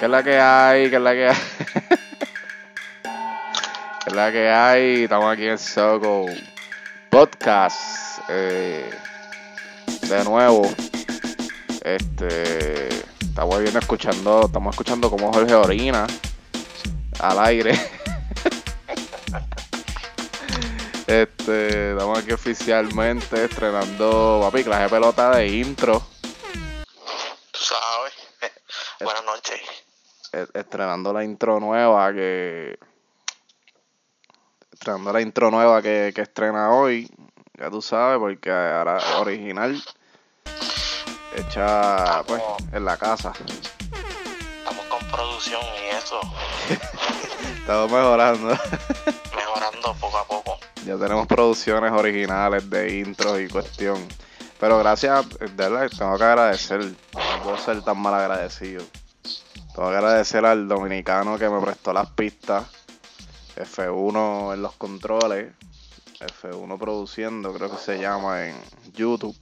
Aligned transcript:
¿Qué 0.00 0.06
es 0.06 0.10
la 0.10 0.22
que 0.22 0.38
hay? 0.40 0.88
¿Qué 0.88 0.96
es 0.96 1.02
la 1.02 1.12
que 1.12 1.28
hay? 1.28 1.36
¿Qué 3.02 4.06
es 4.06 4.14
la 4.14 4.32
que 4.32 4.48
hay? 4.48 5.02
Estamos 5.04 5.30
aquí 5.30 5.46
en 5.46 5.58
Soco 5.58 6.24
Podcast. 7.10 8.20
eh, 8.30 8.90
de 10.08 10.24
nuevo. 10.24 10.62
Este. 11.84 12.88
Estamos 13.20 13.60
viendo 13.60 13.78
escuchando. 13.78 14.46
Estamos 14.46 14.72
escuchando 14.74 15.10
como 15.10 15.30
Jorge 15.34 15.54
orina. 15.54 16.06
Al 17.18 17.38
aire. 17.40 17.78
Este, 21.06 21.90
estamos 21.90 22.20
aquí 22.20 22.30
oficialmente 22.30 23.44
estrenando, 23.46 24.38
papi, 24.44 24.62
clase 24.62 24.88
pelota 24.88 25.30
de 25.36 25.48
intro. 25.48 26.00
Tú 27.50 27.58
sabes. 27.58 28.12
Buenas 29.00 29.24
noches. 29.24 29.60
e- 30.32 30.46
estrenando 31.00 31.12
la 31.12 31.24
intro 31.24 31.60
nueva 31.60 32.12
que 32.12 32.78
estrenando 34.72 35.12
la 35.12 35.20
intro 35.20 35.50
nueva 35.50 35.80
que, 35.80 36.12
que 36.14 36.22
estrena 36.22 36.70
hoy 36.70 37.08
ya 37.58 37.70
tú 37.70 37.80
sabes 37.80 38.18
porque 38.18 38.50
ahora 38.50 38.98
original 39.18 39.82
hecha 41.36 42.22
pues 42.26 42.42
en 42.72 42.84
la 42.84 42.96
casa. 42.96 43.32
Estamos 44.58 44.84
con 44.86 44.98
producción 45.10 45.60
y 45.62 45.96
eso, 45.96 46.20
estamos 47.60 47.90
mejorando. 47.90 48.48
Mejorando 49.36 49.94
poco 50.00 50.18
a 50.18 50.24
poco. 50.24 50.58
ya 50.84 50.96
tenemos 50.96 51.26
producciones 51.26 51.92
originales 51.92 52.68
de 52.68 52.98
intros 52.98 53.40
y 53.40 53.48
cuestión. 53.48 54.06
Pero 54.58 54.78
gracias 54.78 55.28
de 55.38 55.46
verdad 55.46 55.88
tengo 55.96 56.18
que 56.18 56.24
agradecer. 56.24 56.84
No 56.84 57.42
puedo 57.42 57.58
ser 57.58 57.82
tan 57.82 57.98
mal 57.98 58.14
agradecido 58.14 58.84
tengo 59.80 59.92
que 59.92 59.96
agradecer 59.96 60.44
al 60.44 60.68
dominicano 60.68 61.38
que 61.38 61.48
me 61.48 61.58
prestó 61.58 61.94
las 61.94 62.10
pistas 62.10 62.66
F1 63.56 64.52
en 64.52 64.60
los 64.60 64.74
controles, 64.74 65.54
F1 66.20 66.78
produciendo, 66.78 67.54
creo 67.54 67.70
que 67.70 67.78
se 67.78 67.98
llama 67.98 68.46
en 68.46 68.60
YouTube. 68.92 69.34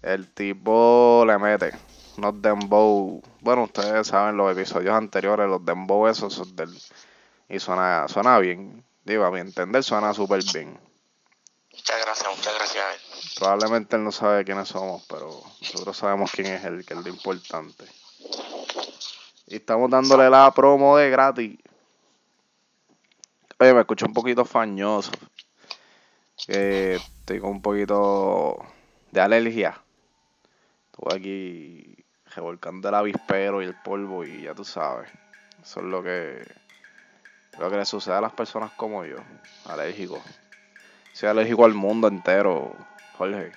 El 0.00 0.32
tipo 0.32 1.24
le 1.26 1.38
mete 1.38 1.72
unos 2.18 2.40
dembow. 2.40 3.20
Bueno, 3.40 3.64
ustedes 3.64 4.06
saben 4.06 4.36
los 4.36 4.52
episodios 4.56 4.94
anteriores, 4.94 5.48
los 5.48 5.64
dembow 5.64 6.06
esos 6.06 6.32
son 6.32 6.54
del. 6.54 6.70
Y 7.48 7.58
suena, 7.58 8.06
suena 8.06 8.38
bien. 8.38 8.84
Digo, 9.04 9.24
a 9.24 9.32
mi 9.32 9.40
entender 9.40 9.82
suena 9.82 10.14
súper 10.14 10.44
bien. 10.54 10.78
Muchas 11.72 12.00
gracias, 12.04 12.36
muchas 12.36 12.54
gracias. 12.54 13.34
Probablemente 13.36 13.96
él 13.96 14.04
no 14.04 14.12
sabe 14.12 14.44
quiénes 14.44 14.68
somos, 14.68 15.04
pero 15.08 15.42
nosotros 15.62 15.96
sabemos 15.96 16.30
quién 16.30 16.46
es 16.46 16.64
él, 16.64 16.84
que 16.86 16.94
es 16.94 17.00
lo 17.00 17.08
importante. 17.08 17.86
Y 19.50 19.56
estamos 19.56 19.90
dándole 19.90 20.30
la 20.30 20.48
promo 20.52 20.96
de 20.96 21.10
gratis. 21.10 21.58
Oye, 23.58 23.74
me 23.74 23.80
escucho 23.80 24.06
un 24.06 24.14
poquito 24.14 24.44
fañoso. 24.44 25.10
Que 26.46 26.94
estoy 26.94 27.40
con 27.40 27.50
un 27.50 27.60
poquito 27.60 28.64
de 29.10 29.20
alergia. 29.20 29.76
Estuve 30.86 31.16
aquí 31.16 31.96
revolcando 32.32 32.90
el 32.90 32.94
avispero 32.94 33.60
y 33.60 33.64
el 33.64 33.74
polvo 33.74 34.24
y 34.24 34.42
ya 34.42 34.54
tú 34.54 34.64
sabes. 34.64 35.10
Eso 35.60 35.80
es 35.80 35.86
lo 35.86 36.00
que, 36.00 36.46
lo 37.58 37.68
que 37.68 37.76
le 37.76 37.84
sucede 37.84 38.14
a 38.14 38.20
las 38.20 38.32
personas 38.32 38.70
como 38.76 39.04
yo, 39.04 39.16
alérgico. 39.64 40.22
Soy 41.12 41.28
alérgico 41.28 41.64
al 41.64 41.74
mundo 41.74 42.06
entero, 42.06 42.72
Jorge. 43.18 43.50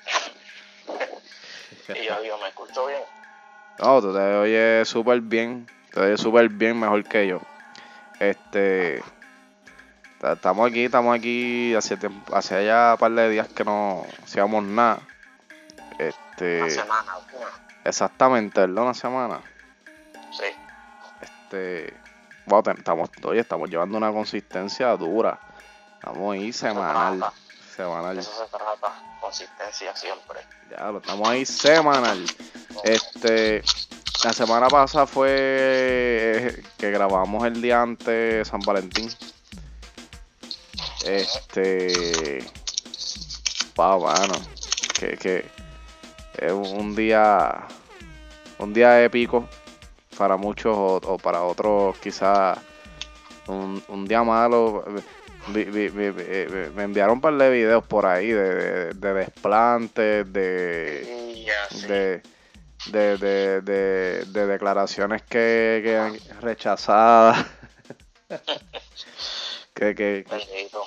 Y 1.89 2.07
yo 2.07 2.19
digo, 2.19 2.39
¿me 2.39 2.47
escucho 2.47 2.87
bien? 2.87 3.03
No, 3.77 4.01
tú 4.01 4.11
te 4.11 4.19
oyes 4.19 4.87
súper 4.87 5.21
bien. 5.21 5.67
Te 5.93 5.99
oyes 5.99 6.19
súper 6.21 6.49
bien, 6.49 6.79
mejor 6.79 7.03
que 7.03 7.27
yo. 7.27 7.39
Este. 8.19 9.03
ta- 10.19 10.33
Estamos 10.33 10.69
aquí, 10.69 10.85
estamos 10.85 11.15
aquí. 11.15 11.73
Hace, 11.75 11.97
tiempo, 11.97 12.35
hace 12.35 12.65
ya 12.65 12.93
un 12.93 12.97
par 12.97 13.11
de 13.11 13.29
días 13.29 13.47
que 13.49 13.63
no 13.63 14.05
hacíamos 14.23 14.63
nada. 14.63 14.99
Este. 15.99 16.61
Una 16.63 16.69
semana, 16.71 17.11
una. 17.33 17.47
Exactamente, 17.85 18.61
¿verdad? 18.61 18.83
Una 18.83 18.93
semana. 18.93 19.41
Sí. 20.31 20.45
Este. 21.21 21.93
Bueno, 22.45 22.71
estamos, 22.77 23.09
oye, 23.23 23.39
estamos 23.41 23.69
llevando 23.69 23.97
una 23.97 24.11
consistencia 24.11 24.87
dura. 24.97 25.39
Estamos 25.95 26.33
ahí 26.33 26.51
semanal. 26.51 27.23
Semanal. 27.75 28.17
Eso 28.17 28.31
se 28.43 28.49
trata. 28.49 28.93
Consistencia 29.21 29.95
siempre. 29.95 30.39
Ya 30.69 30.91
lo 30.91 30.97
estamos 30.97 31.29
ahí 31.29 31.45
semanal. 31.45 32.25
Este, 32.83 33.61
la 34.23 34.33
semana 34.33 34.67
pasada 34.69 35.05
fue 35.05 35.27
eh, 35.29 36.63
que 36.77 36.91
grabamos 36.91 37.45
el 37.45 37.61
día 37.61 37.81
antes 37.81 38.05
de 38.07 38.45
San 38.45 38.61
Valentín. 38.61 39.09
Este, 41.05 42.39
wow, 43.75 44.01
mano, 44.01 44.33
que, 44.97 45.17
que 45.17 45.45
es 46.37 46.51
un 46.51 46.95
día, 46.95 47.67
un 48.59 48.73
día 48.73 49.03
épico 49.03 49.47
para 50.17 50.37
muchos 50.37 50.75
o, 50.77 50.95
o 51.03 51.17
para 51.17 51.43
otros 51.43 51.97
quizás 51.97 52.57
un, 53.47 53.83
un 53.89 54.05
día 54.05 54.23
malo. 54.23 54.85
Vi- 55.47 55.65
vi- 55.65 55.89
vi- 55.89 56.11
vi- 56.11 56.69
me 56.73 56.83
enviaron 56.83 57.15
un 57.15 57.21
par 57.21 57.33
de 57.33 57.49
videos 57.49 57.83
por 57.83 58.05
ahí 58.05 58.27
de, 58.27 58.55
de, 58.55 58.93
de 58.93 59.13
desplantes, 59.13 60.31
de, 60.31 61.41
de, 61.89 62.21
de, 62.87 63.17
de, 63.17 63.61
de, 63.61 64.25
de 64.25 64.47
declaraciones 64.47 65.21
que 65.23 65.81
quedan 65.83 66.17
rechazadas. 66.41 67.45
que, 69.73 69.95
que, 69.95 70.25
Bendito. 70.29 70.83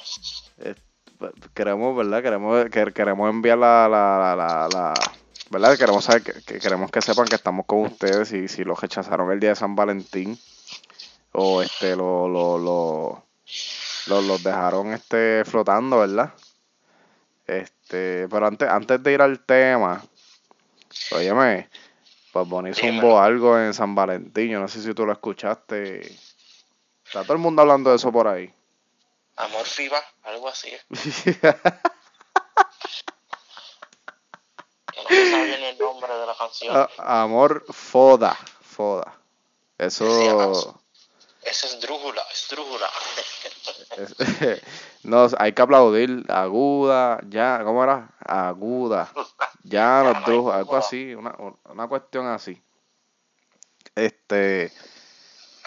queremos, 1.55 1.97
¿verdad? 1.97 2.23
Queremos, 2.23 2.65
que, 2.71 2.93
queremos 2.93 3.31
enviar 3.31 3.59
la, 3.59 3.89
la, 3.89 4.19
la, 4.19 4.37
la, 4.37 4.69
la- 4.69 4.95
¿verdad? 5.51 5.77
Queremos 5.79 6.05
saber 6.05 6.23
que, 6.23 6.33
que 6.43 6.59
queremos 6.59 6.91
que 6.91 7.01
sepan 7.03 7.27
que 7.27 7.37
estamos 7.37 7.67
con 7.67 7.83
ustedes 7.83 8.33
y 8.33 8.49
si 8.49 8.65
lo 8.65 8.75
rechazaron 8.75 9.31
el 9.31 9.39
día 9.41 9.51
de 9.51 9.57
San 9.57 9.77
Valentín 9.77 10.39
o 11.33 11.63
este 11.63 11.95
lo, 11.95 12.28
lo, 12.28 12.59
lo, 12.59 13.25
lo- 14.09 14.23
los 14.23 14.43
dejaron 14.43 14.93
este 14.93 15.45
flotando, 15.45 15.99
¿verdad? 16.01 16.33
Este, 17.47 18.27
pero 18.28 18.47
antes, 18.49 18.69
antes 18.69 19.01
de 19.03 19.13
ir 19.13 19.23
al 19.23 19.39
tema, 19.45 20.03
óyeme, 21.13 21.69
pues 22.36 22.48
Bonnie 22.50 22.74
zumbó 22.74 23.19
algo 23.19 23.58
en 23.58 23.72
San 23.72 23.94
Valentín, 23.94 24.50
yo 24.50 24.60
no 24.60 24.69
sé 24.69 24.82
si 24.82 24.92
tú 24.92 25.06
lo 25.06 25.12
escuchaste. 25.12 26.00
Está 27.04 27.22
todo 27.22 27.32
el 27.32 27.38
mundo 27.38 27.62
hablando 27.62 27.91
de 27.91 27.97
eso 27.97 28.12
por 28.12 28.28
ahí. 28.28 28.52
Amor 29.36 29.64
FIBA, 29.64 30.02
algo 30.24 30.48
así. 30.48 30.71
Que 34.92 35.03
no 35.03 35.10
me 35.10 35.30
sabía 35.30 35.59
ni 35.59 35.65
el 35.66 35.78
nombre 35.78 36.12
de 36.12 36.27
la 36.27 36.34
canción. 36.34 36.88
Ah, 36.98 37.22
amor 37.22 37.65
foda, 37.71 38.36
foda. 38.62 39.18
Eso 39.78 40.80
Ese 41.42 41.66
es 41.66 41.80
drújula, 41.80 42.22
es 42.32 42.48
drújula. 42.50 42.91
no, 45.04 45.27
hay 45.39 45.53
que 45.53 45.63
aplaudir. 45.63 46.24
Aguda, 46.28 47.21
ya, 47.28 47.63
¿cómo 47.65 47.83
era? 47.83 48.10
Aguda. 48.21 49.10
Ya, 49.63 50.03
los 50.04 50.24
drujos, 50.24 50.54
algo 50.54 50.77
así, 50.77 51.15
una, 51.15 51.34
una 51.65 51.89
cuestión 51.89 52.27
así. 52.27 52.63
Este, 53.95 54.71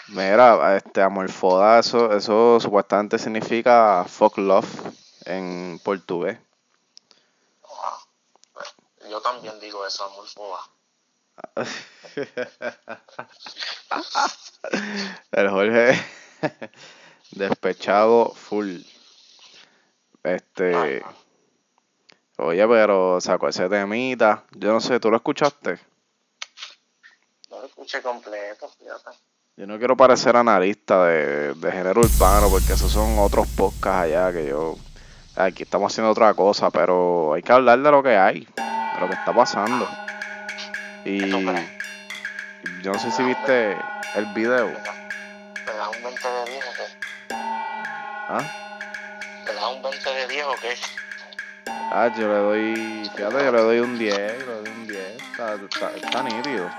mira, 0.08 0.76
este 0.76 1.02
amor 1.02 1.30
foda, 1.30 1.80
eso, 1.80 2.12
eso 2.12 2.60
supuestamente 2.60 3.18
significa 3.18 4.04
fuck 4.06 4.38
love 4.38 4.68
en 5.24 5.80
portugués. 5.82 6.38
Yo 9.10 9.20
también 9.20 9.58
digo 9.58 9.84
eso, 9.84 10.04
amor 10.04 10.28
FOBA. 10.28 10.70
El 15.32 15.50
Jorge 15.50 16.00
despechado 17.32 18.32
full. 18.34 18.78
Este. 20.22 21.02
Oye, 22.38 22.66
pero 22.66 23.20
sacó 23.20 23.48
ese 23.48 23.68
temita. 23.68 24.44
Yo 24.52 24.72
no 24.72 24.80
sé, 24.80 24.98
¿tú 25.00 25.10
lo 25.10 25.16
escuchaste? 25.16 25.78
No 27.50 27.60
lo 27.60 27.66
escuché 27.66 28.00
completo, 28.02 28.68
fíjate. 28.78 29.10
Yo 29.56 29.66
no 29.66 29.76
quiero 29.78 29.94
parecer 29.96 30.36
analista 30.36 31.04
de, 31.04 31.52
de 31.54 31.72
género 31.72 32.00
urbano 32.00 32.48
porque 32.48 32.72
esos 32.72 32.90
son 32.90 33.18
otros 33.18 33.46
podcasts 33.48 34.04
allá 34.04 34.32
que 34.32 34.46
yo. 34.46 34.76
Aquí 35.36 35.64
estamos 35.64 35.92
haciendo 35.92 36.10
otra 36.12 36.32
cosa, 36.34 36.70
pero 36.70 37.34
hay 37.34 37.42
que 37.42 37.52
hablar 37.52 37.78
de 37.80 37.90
lo 37.90 38.02
que 38.02 38.16
hay, 38.16 38.40
de 38.56 39.00
lo 39.00 39.06
que 39.06 39.14
está 39.14 39.34
pasando. 39.34 39.86
Y 41.04 41.18
yo 41.30 42.92
no 42.92 42.98
sé 42.98 43.10
si 43.10 43.22
viste 43.22 43.76
el 44.14 44.26
video. 44.34 44.66
¿Me 44.68 44.72
da- 44.74 45.08
¿Me 45.66 45.72
das 45.74 45.88
un 45.96 46.02
20 46.04 46.28
de 46.28 46.50
10 46.50 46.64
o 46.64 46.72
qué? 46.76 46.99
¿Ah? 48.32 48.44
¿Me 49.44 49.52
das 49.52 49.64
un 49.64 49.82
20 49.82 50.10
de 50.14 50.28
10 50.28 50.44
o 50.46 50.54
qué? 50.60 50.76
Ah, 51.66 52.08
yo 52.16 52.28
le 52.28 52.34
doy, 52.38 53.10
fíjate, 53.16 53.44
yo 53.44 53.50
le 53.52 53.60
doy 53.60 53.78
un 53.80 53.98
10, 53.98 54.38
le 54.38 54.44
doy 54.44 54.68
un 54.68 54.86
10, 54.86 55.22
está, 55.22 55.54
está, 55.54 55.90
está 55.96 56.22
nítido. 56.22 56.70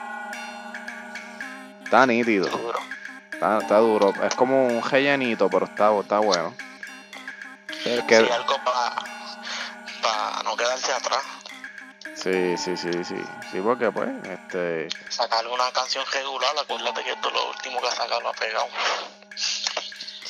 Está 1.83 2.05
nítido. 2.05 2.47
Duro. 2.47 2.79
Está, 3.33 3.57
está 3.57 3.77
duro. 3.79 4.13
Es 4.23 4.33
como 4.35 4.65
un 4.67 4.81
rellenito, 4.81 5.49
pero 5.49 5.65
está, 5.65 5.93
está 5.99 6.19
bueno. 6.19 6.55
Es 7.83 8.01
que- 8.03 8.21
Sí, 8.21 8.29
algo 8.31 8.55
para 8.63 10.43
no 10.43 10.55
quedarse 10.55 10.93
atrás. 10.93 11.23
sí, 12.15 12.55
sí, 12.57 12.77
sí, 12.77 13.03
sí. 13.03 13.21
Sí, 13.51 13.59
porque 13.59 13.91
pues, 13.91 14.09
este. 14.23 14.87
Sacar 15.09 15.45
una 15.47 15.69
canción 15.73 16.05
regular, 16.13 16.51
acuérdate 16.61 17.03
que 17.03 17.11
esto 17.11 17.27
es 17.27 17.33
lo 17.33 17.49
último 17.49 17.81
que 17.81 17.87
ha 17.87 17.91
sacado, 17.91 18.21
lo 18.21 18.29
ha 18.29 18.33
pegado. 18.33 18.67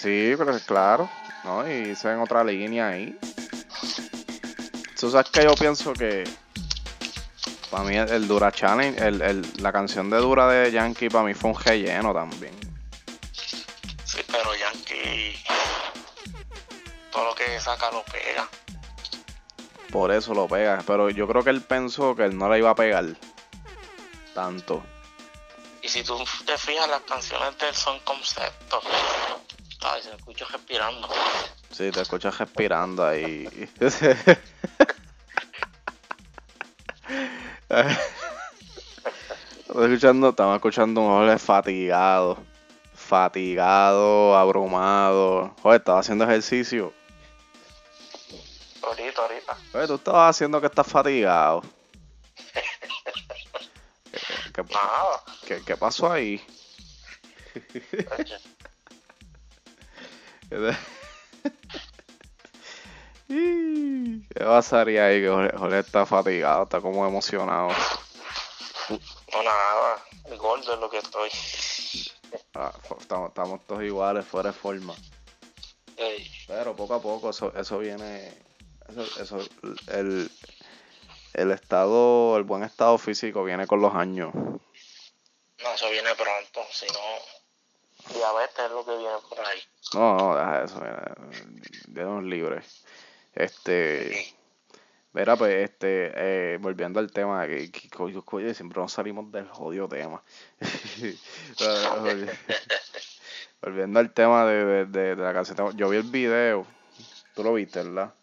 Sí, 0.02 0.34
pero 0.38 0.56
es 0.56 0.64
claro, 0.64 1.10
¿no? 1.44 1.68
Y 1.70 1.96
se 1.96 2.12
en 2.12 2.20
otra 2.22 2.44
línea 2.44 2.88
ahí. 2.90 3.18
Tú 5.00 5.12
sabes 5.12 5.30
que 5.30 5.44
yo 5.44 5.54
pienso 5.56 5.94
que. 5.94 6.24
Para 7.70 7.84
mí, 7.84 7.96
el, 7.96 8.10
el 8.10 8.28
Dura 8.28 8.52
Challenge, 8.52 9.00
el, 9.08 9.22
el- 9.22 9.54
la 9.62 9.72
canción 9.72 10.10
de 10.10 10.18
Dura 10.18 10.48
de 10.50 10.72
Yankee, 10.72 11.10
para 11.10 11.24
mí 11.26 11.34
fue 11.34 11.52
un 11.52 11.60
relleno 11.60 12.14
también. 12.14 12.54
Sí, 14.04 14.20
pero 14.28 14.54
Yankee, 14.56 15.36
todo 17.12 17.26
lo 17.26 17.36
que 17.36 17.60
saca 17.60 17.90
lo 17.92 18.04
pega. 18.04 18.50
Por 19.92 20.12
eso 20.12 20.34
lo 20.34 20.48
pega. 20.48 20.84
Pero 20.86 21.10
yo 21.10 21.28
creo 21.28 21.44
que 21.44 21.50
él 21.52 21.62
pensó 21.62 22.16
que 22.16 22.24
él 22.26 22.38
no 22.38 22.50
la 22.50 22.58
iba 22.58 22.72
a 22.72 22.76
pegar 22.76 23.06
tanto. 24.34 24.84
Y 25.82 25.88
si 25.90 26.04
tú 26.04 26.18
te 26.46 26.58
fijas, 26.58 26.90
las 26.90 27.02
canciones 27.02 27.58
de 27.58 27.70
él 27.70 27.76
son 27.76 28.00
conceptos. 28.02 28.84
Ay, 29.94 30.02
se 30.02 30.10
me 30.10 30.16
escucho 30.16 30.46
respirando. 30.52 31.08
Sí, 31.72 31.92
te 31.92 32.02
escuchas 32.02 32.38
respirando 32.38 33.06
ahí. 33.06 33.48
Estamos 39.60 39.86
escuchando, 39.86 40.30
estamos 40.30 40.56
escuchando 40.56 41.02
un 41.02 41.08
Jorge 41.08 41.38
fatigado. 41.40 42.38
Fatigado, 42.94 44.38
abrumado. 44.38 45.54
Joder, 45.62 45.80
estaba 45.82 46.00
haciendo 46.00 46.24
ejercicio. 46.26 46.94
Ahorita, 48.84 49.22
ahorita. 49.22 49.58
Oye, 49.74 49.88
tú 49.88 49.96
estabas 49.96 50.36
haciendo 50.36 50.60
que 50.62 50.68
estás 50.68 50.88
fatigado. 50.88 51.62
¿Qué, 54.54 54.64
qué- 54.64 54.64
qué- 55.48 55.62
qué 55.66 55.78
pasó 55.78 56.12
ahí? 56.12 56.42
¿Qué 63.28 64.44
pasaría 64.46 65.06
ahí? 65.06 65.22
Que 65.22 65.30
Jorge, 65.58 65.80
está 65.80 66.06
fatigado, 66.06 66.64
está 66.64 66.82
como 66.82 67.06
emocionado. 67.08 67.70
No, 69.34 69.44
nada. 69.44 70.04
El 70.26 70.38
gordo 70.38 70.74
es 70.74 70.80
lo 70.80 70.90
que 70.90 70.98
estoy. 70.98 71.30
Ah, 72.54 72.72
fu- 72.84 72.98
estamos, 73.00 73.30
estamos 73.30 73.66
todos 73.66 73.84
iguales, 73.84 74.26
fuera 74.26 74.52
de 74.52 74.58
forma. 74.58 74.94
Ey, 75.98 76.30
Pero 76.48 76.76
poco 76.76 76.96
a 76.96 77.02
poco 77.02 77.30
eso, 77.30 77.54
eso 77.56 77.78
viene. 77.80 78.34
Eso, 78.90 79.22
eso, 79.22 79.40
el, 79.88 80.30
el 81.34 81.52
estado, 81.52 82.36
el 82.38 82.44
buen 82.44 82.64
estado 82.64 82.98
físico 82.98 83.44
viene 83.44 83.68
con 83.68 83.82
los 83.82 83.94
años. 83.96 84.34
No, 84.34 85.74
eso 85.74 85.90
viene 85.90 86.14
pronto. 86.16 86.66
Si 86.72 86.86
no, 86.88 88.14
diabetes 88.16 88.66
es 88.66 88.72
lo 88.72 88.84
que 88.86 88.98
viene 88.98 89.16
por 89.30 89.40
ahí. 89.40 89.60
No, 89.94 90.18
no, 90.18 90.36
deja 90.36 90.64
eso, 90.64 90.76
mira, 90.80 91.16
Dios 91.88 92.24
libres. 92.24 92.86
Este. 93.34 94.36
Mira, 95.14 95.36
pues, 95.36 95.70
este, 95.70 96.12
eh, 96.16 96.58
volviendo 96.62 97.02
al 97.02 97.12
tema, 97.12 97.46
que, 97.46 97.70
que 97.70 97.90
coño, 97.90 98.24
coño, 98.24 98.54
siempre 98.54 98.80
nos 98.80 98.94
salimos 98.94 99.30
del 99.32 99.48
jodido 99.50 99.90
tema. 99.90 100.24
Volvi- 101.58 102.30
volviendo 103.62 104.00
al 104.00 104.14
tema 104.14 104.46
de, 104.46 104.64
de, 104.66 104.86
de, 104.86 105.16
de 105.16 105.22
la 105.24 105.34
canción, 105.34 105.76
yo 105.76 105.90
vi 105.90 105.98
el 105.98 106.04
video, 106.04 106.66
tú 107.36 107.44
lo 107.44 107.54
viste, 107.54 107.84
¿verdad? 107.84 108.14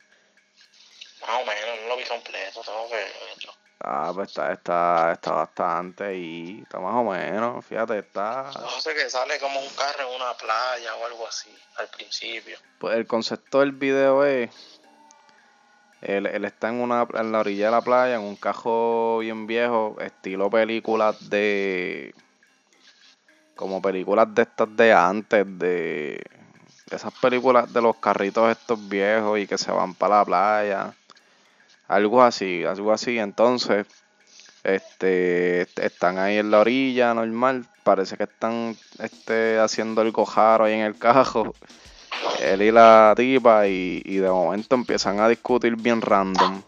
Más 1.21 1.31
o 1.31 1.45
no 1.45 1.89
lo 1.89 1.97
vi 1.99 2.05
completo. 2.05 2.63
Tengo 2.63 2.89
que 2.89 2.95
verlo. 2.95 3.68
Ah, 3.81 4.11
pues 4.13 4.31
está, 4.31 4.53
está, 4.53 5.13
está 5.13 5.33
bastante 5.33 6.17
y 6.17 6.63
está 6.63 6.81
más 6.81 6.95
o 6.95 7.05
menos, 7.05 7.65
fíjate, 7.65 7.99
está... 7.99 8.51
No 8.61 8.81
sé 8.81 8.93
que 8.93 9.09
sale 9.09 9.39
como 9.39 9.61
un 9.61 9.69
carro 9.69 10.09
en 10.09 10.21
una 10.21 10.35
playa 10.35 10.97
o 10.97 11.07
algo 11.07 11.29
así 11.29 11.57
al 11.77 11.87
principio. 11.89 12.59
Pues 12.81 12.97
el 12.97 13.07
concepto 13.07 13.61
del 13.61 13.71
video 13.71 14.25
es, 14.25 14.51
él, 16.03 16.27
él 16.27 16.45
está 16.45 16.71
en 16.71 16.81
una 16.81 17.07
en 17.15 17.31
la 17.31 17.39
orilla 17.39 17.67
de 17.67 17.71
la 17.71 17.83
playa, 17.83 18.17
en 18.17 18.23
un 18.23 18.35
cajo 18.35 19.19
bien 19.21 19.47
viejo, 19.47 19.97
estilo 20.01 20.51
películas 20.51 21.31
de, 21.31 22.17
como 23.55 23.81
películas 23.81 24.35
de 24.35 24.43
estas 24.43 24.77
de 24.77 24.93
antes, 24.93 25.47
de 25.59 26.21
esas 26.91 27.13
películas 27.21 27.73
de 27.73 27.81
los 27.81 27.97
carritos 27.97 28.51
estos 28.51 28.89
viejos 28.89 29.39
y 29.39 29.47
que 29.47 29.57
se 29.57 29.71
van 29.71 29.95
para 29.95 30.19
la 30.19 30.25
playa, 30.25 30.95
algo 31.89 32.23
así, 32.23 32.65
algo 32.65 32.93
así. 32.93 33.19
Entonces, 33.19 33.87
este, 34.63 35.63
están 35.83 36.19
ahí 36.19 36.39
en 36.39 36.51
la 36.51 36.61
orilla 36.61 37.15
normal, 37.15 37.67
parece 37.83 38.17
que 38.17 38.25
están, 38.25 38.77
este, 38.99 39.59
haciendo 39.59 40.03
el 40.03 40.13
cojaro 40.13 40.65
ahí 40.65 40.75
en 40.75 40.81
el 40.81 40.99
cajo 40.99 41.55
él 42.43 42.63
y 42.63 42.71
la 42.71 43.15
tipa 43.17 43.67
y, 43.67 44.03
y 44.05 44.17
de 44.17 44.29
momento 44.29 44.75
empiezan 44.75 45.21
a 45.21 45.29
discutir 45.29 45.77
bien 45.77 46.01
random. 46.01 46.63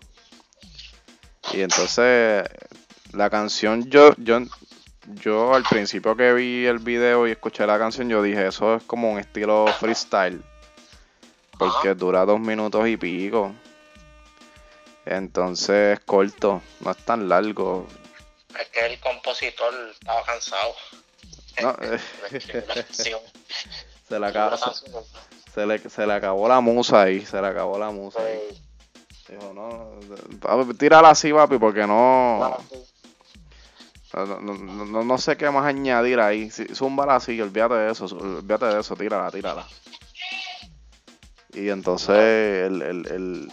Y 1.53 1.63
entonces 1.63 2.45
la 3.13 3.29
canción 3.29 3.85
yo 3.91 4.15
yo 4.17 4.41
yo 5.21 5.55
al 5.55 5.65
principio 5.65 6.17
que 6.17 6.33
vi 6.33 6.67
el 6.67 6.79
video 6.79 7.27
y 7.27 7.33
escuché 7.33 7.67
la 7.67 7.79
canción 7.79 8.09
yo 8.09 8.23
dije 8.23 8.47
eso 8.47 8.77
es 8.77 8.83
como 8.85 9.11
un 9.11 9.19
estilo 9.19 9.67
freestyle. 9.79 10.43
Porque 11.59 11.95
dura 11.95 12.25
dos 12.25 12.41
minutos 12.41 12.89
y 12.89 12.97
pico. 12.97 13.53
Entonces 15.07 15.99
es 15.99 16.05
corto, 16.05 16.63
no 16.81 16.91
es 16.91 16.97
tan 17.05 17.29
largo. 17.29 17.87
Es 18.59 18.69
que 18.69 18.87
el 18.87 19.01
compositor 19.01 19.73
estaba 19.93 20.23
cansado. 20.25 20.75
No, 21.63 21.77
canción. 22.75 23.21
Se 24.09 24.15
le, 24.15 24.21
La 24.21 24.27
acabó, 24.29 24.57
se, 25.55 25.67
le, 25.67 25.79
se 25.79 26.07
le 26.07 26.13
acabó 26.13 26.49
la 26.49 26.61
musa 26.61 27.03
ahí, 27.03 27.25
se 27.25 27.41
le 27.41 27.47
acabó 27.47 27.79
la 27.79 27.91
musa 27.91 28.21
ahí. 28.21 28.61
Dijo, 29.29 29.53
no, 29.55 30.75
tírala 30.75 31.11
así, 31.11 31.33
papi, 31.33 31.59
porque 31.59 31.87
no, 31.87 32.59
no, 34.13 34.27
no, 34.27 34.55
no, 34.55 34.85
no- 34.87 35.05
no 35.05 35.19
sé 35.19 35.37
qué 35.37 35.49
más 35.51 35.65
añadir 35.65 36.19
ahí. 36.19 36.51
Zúmbala 36.51 37.15
así, 37.17 37.41
olvídate 37.41 37.75
de 37.75 37.93
eso, 37.93 38.07
olvídate 38.07 38.67
de 38.67 38.81
eso, 38.81 38.97
tírala, 38.97 39.31
tírala. 39.31 39.65
Y 41.53 41.69
entonces, 41.69 42.17
el, 42.67 42.83
el, 42.83 43.07
el 43.07 43.49
eh, 43.51 43.53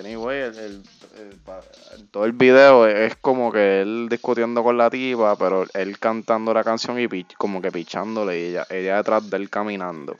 anyway, 0.00 0.40
el, 0.42 0.82
todo 2.10 2.24
el 2.24 2.32
video 2.32 2.86
es 2.86 3.16
como 3.16 3.52
que 3.52 3.80
él 3.82 4.08
discutiendo 4.10 4.62
con 4.62 4.76
la 4.76 4.90
tipa, 4.90 5.36
pero 5.36 5.66
él 5.74 5.98
cantando 5.98 6.52
la 6.52 6.64
canción 6.64 6.98
y 6.98 7.06
pich- 7.06 7.34
como 7.36 7.60
que 7.62 7.72
pichándole 7.72 8.38
y 8.38 8.44
ella, 8.50 8.66
ella 8.70 8.96
detrás 8.96 9.28
de 9.30 9.36
él 9.36 9.50
caminando. 9.50 10.16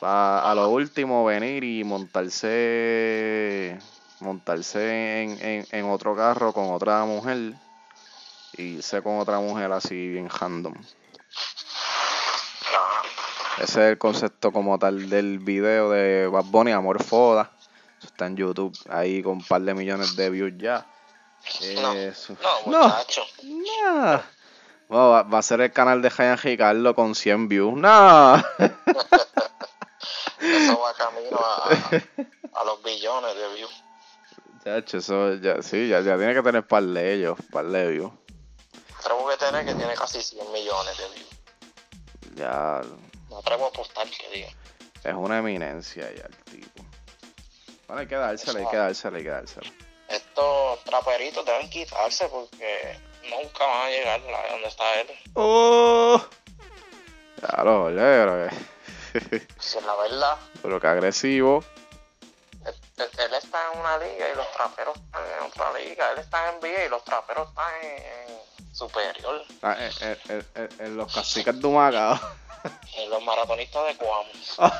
Pa- 0.00 0.50
a 0.50 0.54
lo 0.54 0.68
último 0.70 1.24
venir 1.24 1.62
y 1.64 1.84
montarse 1.84 3.78
montarse 4.20 5.22
en, 5.22 5.38
en, 5.44 5.66
en 5.70 5.84
otro 5.90 6.14
carro 6.14 6.52
con 6.52 6.72
otra 6.72 7.04
mujer 7.04 7.54
y 8.56 8.62
irse 8.76 9.02
con 9.02 9.18
otra 9.18 9.40
mujer 9.40 9.72
así 9.72 10.08
bien 10.08 10.28
random. 10.28 10.74
Ese 13.58 13.64
es 13.64 13.76
el 13.92 13.98
concepto 13.98 14.50
como 14.50 14.78
tal 14.78 15.08
del 15.08 15.38
video 15.38 15.90
de 15.90 16.26
Bad 16.26 16.46
Bunny, 16.46 16.72
Amor 16.72 17.02
Foda. 17.02 17.51
Está 18.04 18.26
en 18.26 18.36
YouTube 18.36 18.76
ahí 18.88 19.22
con 19.22 19.32
un 19.34 19.44
par 19.44 19.62
de 19.62 19.74
millones 19.74 20.16
de 20.16 20.30
views 20.30 20.52
ya. 20.56 20.86
No, 21.80 21.92
Eso. 21.92 22.36
No, 22.66 22.78
muchacho. 22.84 23.22
Nah. 23.42 24.20
Bueno, 24.88 25.08
va, 25.10 25.22
va 25.22 25.38
a 25.38 25.42
ser 25.42 25.60
el 25.60 25.72
canal 25.72 26.02
de 26.02 26.10
Ryan 26.10 26.38
Ricardo 26.38 26.94
con 26.94 27.14
100 27.14 27.48
views. 27.48 27.74
No. 27.76 28.36
Eso 30.40 30.80
va 30.80 30.92
camino 30.94 31.38
a, 31.38 32.60
a 32.60 32.64
los 32.64 32.82
billones 32.82 33.34
de 33.36 33.54
views. 33.54 33.70
Chacho, 34.64 34.98
eso 34.98 35.34
ya, 35.34 35.62
sí, 35.62 35.88
ya, 35.88 36.00
ya 36.00 36.16
tiene 36.16 36.34
que 36.34 36.42
tener 36.42 36.66
par 36.66 36.82
de 36.84 37.14
ellos, 37.14 37.38
par 37.50 37.64
de 37.66 37.88
views. 37.90 38.12
Atrevo 38.98 39.28
que 39.28 39.36
tener 39.36 39.64
que 39.64 39.74
tiene 39.74 39.94
casi 39.94 40.22
100 40.22 40.52
millones 40.52 40.98
de 40.98 41.04
views. 41.14 41.28
Ya 42.36 42.80
Me 43.30 43.36
atrevo 43.36 43.64
a 43.66 43.68
apostar 43.68 44.06
que 44.08 44.28
diga. 44.32 44.48
es 45.04 45.14
una 45.14 45.38
eminencia 45.38 46.12
ya 46.14 46.24
el 46.24 46.36
tipo. 46.44 46.71
Bueno, 47.92 48.00
hay 48.00 48.06
que 48.06 48.16
dársela, 48.16 48.58
hay 48.58 48.66
que 48.68 48.76
dársela, 48.78 49.18
hay 49.18 49.22
que 49.22 49.28
dársela. 49.28 49.70
Estos 50.08 50.82
traperitos 50.84 51.44
deben 51.44 51.68
quitarse 51.68 52.26
porque 52.28 52.98
nunca 53.28 53.66
van 53.66 53.82
a 53.82 53.90
llegar 53.90 54.18
a 54.18 54.52
donde 54.52 54.68
está 54.68 55.00
él. 55.02 55.08
¡Oh! 55.34 56.18
Pero 57.38 58.48
que, 59.28 59.46
Si 59.58 59.76
es 59.76 59.84
la 59.84 59.94
verdad, 59.96 60.38
pero 60.62 60.80
que 60.80 60.86
agresivo. 60.86 61.62
él, 62.64 62.74
él 62.96 63.34
está 63.34 63.58
en 63.74 63.80
una 63.80 63.98
liga 63.98 64.26
y 64.32 64.36
los 64.36 64.50
traperos 64.52 64.96
están 64.96 65.22
en 65.26 65.44
otra 65.44 65.78
liga. 65.78 66.12
Él 66.12 66.18
está 66.20 66.48
en 66.48 66.60
NBA 66.60 66.86
y 66.86 66.88
los 66.88 67.04
traperos 67.04 67.50
están 67.50 67.74
en, 67.82 68.02
en, 68.02 68.74
superior. 68.74 69.42
Ah, 69.60 69.76
eh, 69.78 69.90
eh, 70.00 70.18
eh, 70.30 70.42
eh, 70.54 70.68
en 70.78 70.96
los 70.96 71.12
caciques 71.12 71.60
de 71.60 71.66
Humacao. 71.66 72.18
En 72.96 73.10
los 73.10 73.22
maratonistas 73.22 73.86
de 73.86 73.94
Guam. 74.04 74.26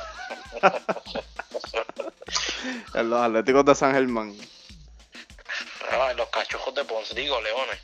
en 2.95 3.11
los 3.11 3.21
atléticos 3.21 3.65
de 3.65 3.75
San 3.75 3.93
Germán. 3.93 4.37
Ah, 5.91 6.11
en 6.11 6.17
los 6.17 6.29
cachorros 6.29 6.75
de 6.75 6.85
Ponce, 6.85 7.15
digo, 7.15 7.41
leones. 7.41 7.79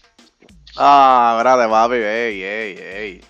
Ah, 0.76 1.34
espérate, 1.38 1.68
papi, 1.68 1.96
ey, 1.96 2.42
ey, 2.42 2.78
ey. 2.78 3.24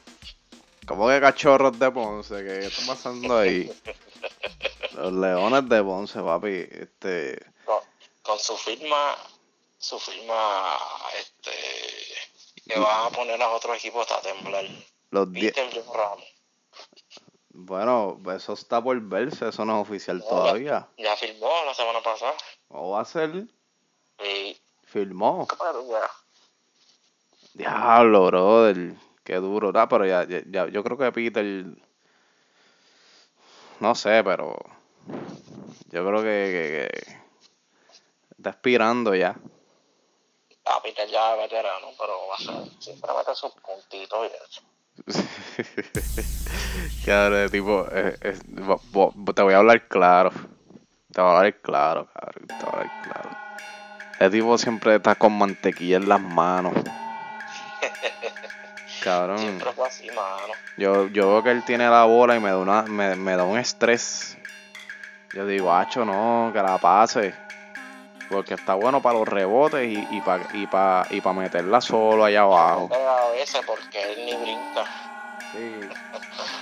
¿Cómo 0.87 1.09
que 1.09 1.21
cachorros 1.21 1.79
de 1.79 1.91
Ponce? 1.91 2.45
¿Qué 2.45 2.67
está 2.67 2.87
pasando 2.87 3.39
ahí? 3.39 3.73
Los 4.93 5.13
leones 5.13 5.69
de 5.69 5.83
Ponce, 5.83 6.21
papi. 6.21 6.67
Este. 6.71 7.39
Con, 7.65 7.81
con 8.23 8.39
su 8.39 8.57
firma, 8.57 9.17
su 9.79 9.99
firma, 9.99 10.77
este, 11.19 11.53
que 12.67 12.79
van 12.79 13.07
a 13.07 13.11
poner 13.11 13.41
a 13.43 13.49
otros 13.51 13.77
equipos 13.79 14.11
a 14.13 14.21
temblar. 14.21 14.65
Los 15.11 15.33
10. 15.33 15.53
Peter 15.53 15.71
John 15.73 15.95
Ramos. 15.95 16.38
Bueno, 17.61 18.21
eso 18.35 18.53
está 18.53 18.81
por 18.81 19.01
verse, 19.01 19.49
eso 19.49 19.65
no 19.65 19.83
es 19.83 19.89
oficial 19.89 20.23
todavía. 20.23 20.87
Ya 20.97 21.17
firmó 21.17 21.51
la 21.67 21.75
semana 21.75 22.01
pasada. 22.01 22.35
¿Cómo 22.69 22.91
va 22.91 23.01
a 23.01 23.05
ser? 23.05 23.49
Y, 24.25 24.57
Firmó. 24.85 25.47
ya, 25.91 26.11
Diablo, 27.55 28.27
brother. 28.27 28.95
Qué 29.25 29.35
duro. 29.37 29.73
Ah, 29.75 29.89
pero 29.89 30.07
ya, 30.07 30.23
ya, 30.25 30.41
ya- 30.47 30.69
yo 30.69 30.85
creo 30.85 30.97
que 30.97 31.11
Peter. 31.11 31.65
No 33.81 33.95
sé, 33.97 34.23
pero. 34.23 34.57
Yo 35.91 36.07
creo 36.07 36.23
que, 36.23 36.23
que- 36.23 36.89
que 36.93 37.17
está 38.37 38.51
expirando 38.51 39.17
ya. 39.17 39.35
a 40.65 40.81
Peter 40.83 41.09
ya 41.09 41.33
es 41.35 41.39
veterano, 41.41 41.89
pero 41.99 42.29
va 42.29 42.35
a 42.35 42.39
ser, 42.39 42.81
siempre 42.81 43.11
mete 43.17 43.35
sus 43.35 43.51
puntitos 43.55 44.31
y 44.31 44.35
eso. 44.49 44.61
Cabrón, 47.05 47.51
tipo, 47.51 47.87
eh, 47.93 48.17
eh, 48.21 48.39
bo- 48.47 48.81
bo- 48.93 49.13
te 49.35 49.43
voy 49.43 49.55
a 49.55 49.59
hablar 49.59 49.87
claro. 49.89 50.31
Te 51.13 51.21
voy 51.21 51.31
a 51.31 51.37
hablar 51.39 51.55
claro, 51.63 52.09
cabrón. 52.13 52.47
Te 52.47 52.55
voy 52.55 52.65
a 52.65 52.77
hablar 52.77 53.03
claro. 53.03 53.31
Ese 54.21 54.31
tipo 54.31 54.59
siempre 54.59 54.97
está 54.97 55.15
con 55.15 55.37
mantequilla 55.39 55.97
en 55.97 56.09
las 56.09 56.21
manos. 56.21 56.75
Cabrón. 59.03 59.39
Siempre 59.39 59.73
fue 59.73 59.87
así, 59.87 60.09
mano. 60.09 60.55
Yo, 60.77 61.09
yo 61.09 61.29
veo 61.29 61.43
que 61.43 61.51
él 61.51 61.63
tiene 61.65 61.89
la 61.89 62.05
bola 62.05 62.37
y 62.37 62.41
me 62.41 62.51
da, 62.51 62.59
una, 62.59 62.83
me, 62.83 63.15
me 63.17 63.37
da 63.37 63.45
un 63.45 63.59
estrés. 63.59 64.37
Yo 65.33 65.47
digo, 65.47 65.73
hacho, 65.73 66.05
no, 66.05 66.51
que 66.53 66.61
la 66.61 66.79
pase. 66.79 67.33
Porque 68.31 68.55
está 68.55 68.75
bueno 68.75 69.01
para 69.01 69.19
los 69.19 69.27
rebotes 69.27 69.89
y, 69.89 70.07
y 70.11 70.21
para 70.21 70.45
y 70.53 70.67
pa, 70.67 71.07
y 71.11 71.21
pa 71.21 71.33
meterla 71.33 71.81
solo 71.81 72.25
allá 72.25 72.43
abajo. 72.43 72.91
A 72.93 73.31
veces 73.33 73.61
porque 73.67 74.03
él 74.03 74.27
ni 74.27 74.35
brinca. 74.35 74.85
Sí. 75.53 75.81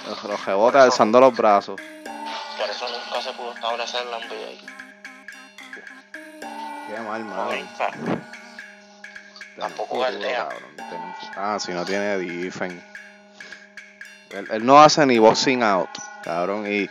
Los, 0.07 0.25
los 0.25 0.45
rebotes 0.45 0.81
alzando 0.81 1.21
los 1.21 1.37
brazos. 1.37 1.81
Por 1.81 2.71
eso 2.71 2.87
nunca 2.89 3.21
se 3.21 3.33
pudo 3.33 3.53
establecer 3.53 4.03
en 4.03 4.11
la 4.11 4.19
NBA. 4.19 4.77
Qué 6.89 7.01
mal, 7.01 7.25
No 7.25 7.35
mano. 7.35 7.51
Tiene 7.51 7.67
Tampoco 9.59 10.01
galdea. 10.01 10.49
Ah, 11.37 11.59
si 11.59 11.73
no 11.73 11.85
tiene 11.85 12.19
defense. 12.19 12.83
Él, 14.31 14.47
él 14.51 14.67
no 14.67 14.81
hace 14.81 15.05
ni 15.07 15.19
boxing 15.19 15.63
out, 15.63 15.89
cabrón. 16.23 16.71
Y 16.71 16.89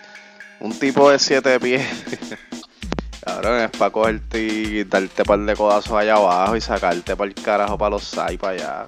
un 0.60 0.78
tipo 0.78 1.10
de 1.10 1.20
siete 1.20 1.60
pies, 1.60 1.86
cabrón, 3.26 3.62
es 3.62 3.72
para 3.72 3.92
cogerte 3.92 4.40
y 4.40 4.84
darte 4.84 5.26
par 5.26 5.40
de 5.40 5.56
codazos 5.56 5.94
allá 5.94 6.16
abajo 6.16 6.56
y 6.56 6.62
sacarte 6.62 7.16
para 7.16 7.28
el 7.28 7.34
carajo 7.34 7.78
para 7.78 7.90
los 7.90 8.04
sai 8.04 8.38
para 8.38 8.54
allá. 8.54 8.86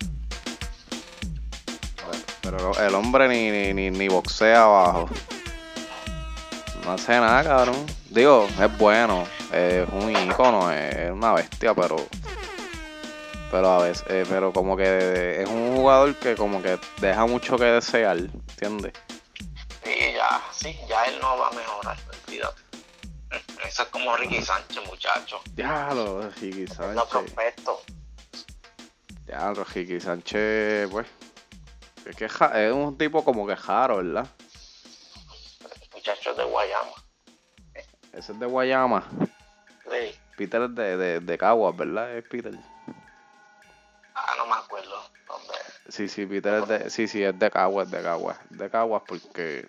Pero 2.42 2.80
el 2.80 2.96
hombre 2.96 3.28
ni, 3.28 3.74
ni, 3.74 3.90
ni, 3.92 4.08
boxea 4.08 4.64
abajo. 4.64 5.10
No 6.86 6.94
hace 6.94 7.20
nada, 7.20 7.44
cabrón. 7.44 7.86
Digo, 8.10 8.48
es 8.62 8.78
bueno, 8.78 9.26
es 9.52 9.86
un 9.92 10.12
ícono, 10.12 10.72
es 10.72 11.12
una 11.12 11.34
bestia, 11.34 11.74
pero 11.74 11.98
pero 13.52 13.72
a 13.72 13.84
veces, 13.84 14.06
eh, 14.10 14.26
pero 14.30 14.52
como 14.52 14.76
que 14.76 15.42
es 15.42 15.50
un 15.50 15.76
jugador 15.76 16.16
que 16.16 16.36
como 16.36 16.62
que 16.62 16.78
deja 17.00 17.26
mucho 17.26 17.58
que 17.58 17.66
desear, 17.66 18.18
¿entiendes? 18.18 18.94
Y 19.86 20.14
ya, 20.14 20.42
sí, 20.52 20.78
ya 20.88 21.06
él 21.06 21.16
no 21.22 21.38
va 21.38 21.48
a 21.48 21.52
mejorar, 21.52 21.98
olvídate. 22.28 22.67
Eso 23.68 23.84
es 23.84 23.90
como 23.90 24.16
Ricky 24.16 24.42
Sánchez, 24.42 24.86
muchacho. 24.88 25.42
Diablo, 25.54 26.30
Ricky 26.40 26.66
No 26.66 26.74
Sánchez. 26.74 27.04
prospecto. 27.10 27.82
Diablo, 29.26 29.64
Ricky 29.66 30.00
Sánchez, 30.00 30.90
pues. 30.90 31.08
Es 32.06 32.16
que 32.16 32.26
es 32.26 32.72
un 32.74 32.98
tipo 32.98 33.24
como 33.26 33.46
que 33.46 33.56
jaro, 33.58 33.98
¿verdad? 33.98 34.28
Muchacho 35.94 36.34
de 36.36 36.44
Guayama. 36.46 36.92
Ese 38.14 38.32
es 38.32 38.40
de 38.40 38.46
Guayama. 38.46 39.04
Sí. 39.92 40.16
Peter 40.38 40.62
es 40.62 40.76
de, 40.76 40.98
de, 40.98 41.20
de 41.20 41.38
Caguas, 41.38 41.76
¿verdad? 41.76 42.16
Es 42.16 42.24
Peter. 42.28 42.54
Ah, 44.16 44.34
no 44.38 44.46
me 44.48 44.54
acuerdo. 44.54 45.04
dónde. 45.28 45.54
Sí, 45.90 46.08
sí, 46.08 46.26
Peter 46.26 46.54
es 46.64 46.68
de, 46.68 46.90
sí, 46.90 47.08
sí, 47.08 47.24
es 47.24 47.38
de 47.38 47.52
Caguas, 47.52 47.92
de 47.92 48.02
Caguas, 48.02 48.38
de 48.50 48.70
Caguas 48.70 49.04
porque 49.08 49.68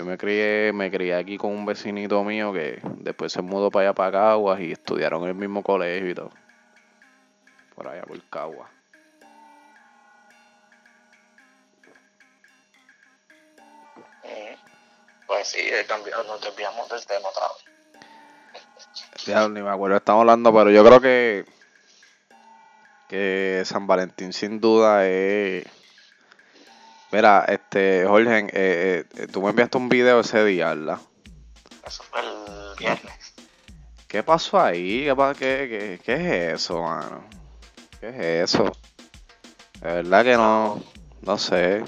yo 0.00 0.06
me 0.06 0.16
crié, 0.16 0.72
me 0.72 0.90
crié 0.90 1.14
aquí 1.14 1.36
con 1.36 1.52
un 1.52 1.66
vecinito 1.66 2.24
mío 2.24 2.54
que 2.54 2.80
después 3.00 3.34
se 3.34 3.42
mudó 3.42 3.70
para 3.70 3.88
allá 3.88 3.94
para 3.94 4.12
Caguas 4.12 4.58
y 4.60 4.72
estudiaron 4.72 5.24
en 5.24 5.28
el 5.28 5.34
mismo 5.34 5.62
colegio 5.62 6.08
y 6.08 6.14
todo. 6.14 6.30
Por 7.74 7.86
allá 7.86 8.00
por 8.04 8.18
Caguas. 8.30 8.70
Ujú. 14.22 14.56
Pues 15.26 15.48
sí, 15.48 15.60
he 15.60 15.84
cambiado, 15.84 16.24
nos 16.24 16.40
desviamos 16.40 16.88
del 16.88 17.04
tema 17.04 17.28
otra 17.28 17.44
vez. 17.48 19.26
Ya 19.26 19.46
ni 19.50 19.60
me 19.60 19.68
acuerdo, 19.68 19.98
estamos 19.98 20.20
hablando, 20.20 20.50
pero 20.50 20.70
yo 20.70 20.82
creo 20.82 21.00
que 21.02 21.44
que 23.06 23.64
San 23.66 23.86
Valentín 23.86 24.32
sin 24.32 24.60
duda 24.60 25.06
es 25.06 25.66
Mira, 27.12 27.44
este, 27.70 28.04
Jorge, 28.04 28.46
eh, 28.52 29.04
eh, 29.16 29.26
tú 29.32 29.40
me 29.42 29.50
enviaste 29.50 29.78
un 29.78 29.88
video 29.88 30.18
ese 30.20 30.44
día, 30.44 30.74
¿verdad? 30.74 30.98
Eso 31.86 32.02
fue 32.02 32.18
el 32.20 32.76
viernes. 32.76 33.34
¿Qué 34.08 34.24
pasó 34.24 34.60
ahí? 34.60 35.04
¿Qué, 35.04 35.14
qué, 35.38 35.68
qué, 35.68 36.00
qué 36.04 36.14
es 36.14 36.54
eso, 36.62 36.82
mano? 36.82 37.22
¿Qué 38.00 38.08
es 38.08 38.50
eso? 38.54 38.72
De 39.82 39.92
verdad 40.02 40.24
que 40.24 40.36
no, 40.36 40.82
no 41.22 41.38
sé. 41.38 41.84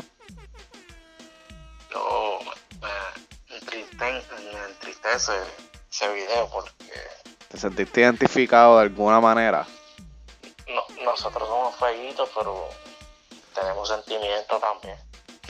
Yo 1.93 2.39
me, 2.81 3.57
entriste- 3.57 4.23
me 4.53 4.65
entristece 4.71 5.33
ese 5.91 6.15
video 6.15 6.49
porque 6.53 6.71
¿Te 7.49 7.59
sentiste 7.59 8.03
identificado 8.03 8.77
de 8.77 8.83
alguna 8.85 9.21
manera? 9.21 9.67
no, 10.69 11.05
nosotros 11.05 11.49
somos 11.49 11.75
feitos, 11.77 12.31
pero 12.37 12.69
tenemos 13.53 13.89
sentimientos 13.89 14.61
también. 14.61 14.97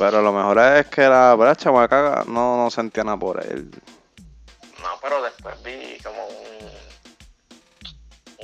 Pero 0.03 0.21
lo 0.21 0.33
mejor 0.33 0.59
es 0.59 0.87
que 0.89 1.03
la, 1.03 1.37
la 1.37 1.55
chamaca 1.55 2.25
no, 2.27 2.57
no 2.57 2.71
sentía 2.73 3.05
nada 3.05 3.17
por 3.17 3.41
él. 3.41 3.71
No, 4.83 4.89
pero 5.01 5.23
después 5.23 5.63
vi 5.63 5.97
como 6.03 6.27
un, 6.27 6.71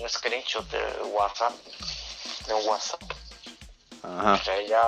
un 0.00 0.08
screenshot 0.08 0.64
de 0.70 0.78
WhatsApp, 1.12 1.52
de 2.46 2.54
un 2.54 2.64
WhatsApp, 2.64 3.02
Ajá. 4.04 4.40
de 4.46 4.60
ella 4.66 4.82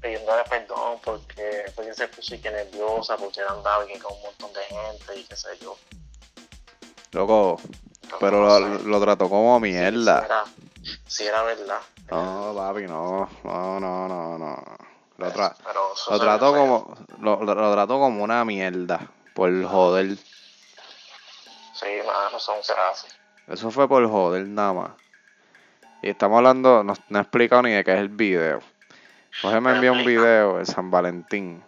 pidiéndole 0.00 0.42
perdón 0.44 0.98
porque, 1.04 1.70
porque 1.76 1.92
se 1.92 2.08
puso 2.08 2.34
y 2.34 2.38
que 2.38 2.50
nerviosa, 2.50 3.18
porque 3.18 3.40
era 3.40 3.50
andaba 3.50 3.82
aquí 3.82 3.98
con 3.98 4.14
un 4.14 4.22
montón 4.22 4.54
de 4.54 4.62
gente 4.62 5.20
y 5.20 5.24
qué 5.24 5.36
sé 5.36 5.48
yo. 5.60 5.76
Loco, 7.12 7.60
pero 8.18 8.58
lo, 8.58 9.00
trató 9.02 9.28
como 9.28 9.60
mierda. 9.60 10.24
era, 10.24 10.44
si 11.06 11.26
era 11.26 11.42
verdad. 11.42 11.82
No, 12.10 12.54
papi, 12.56 12.84
no, 12.86 13.28
no, 13.44 13.78
no, 13.78 14.08
no, 14.08 14.38
no. 14.38 14.89
Lo, 15.20 15.32
tra- 15.32 15.54
Pero 15.64 15.92
lo 16.10 16.18
trató 16.20 16.52
como, 16.54 16.94
lo, 17.20 17.42
lo- 17.44 17.72
trató 17.72 17.98
como 17.98 18.24
una 18.24 18.44
mierda. 18.44 19.00
Por 19.34 19.64
joder. 19.64 20.16
Sí, 20.16 21.86
mano, 22.06 22.38
son 22.38 22.56
hace. 22.58 23.08
Eso 23.46 23.70
fue 23.70 23.88
por 23.88 24.06
joder 24.08 24.46
nada 24.46 24.72
más. 24.72 24.90
Y 26.02 26.08
estamos 26.10 26.38
hablando, 26.38 26.82
no, 26.82 26.94
no 27.08 27.18
he 27.18 27.22
explicado 27.22 27.62
ni 27.62 27.72
de 27.72 27.84
qué 27.84 27.92
es 27.92 27.98
el 28.00 28.08
video. 28.08 28.60
Jorge 29.42 29.60
me 29.60 29.72
envió 29.72 29.92
un 29.92 30.04
video 30.04 30.58
de 30.58 30.66
San 30.66 30.90
Valentín. 30.90 31.62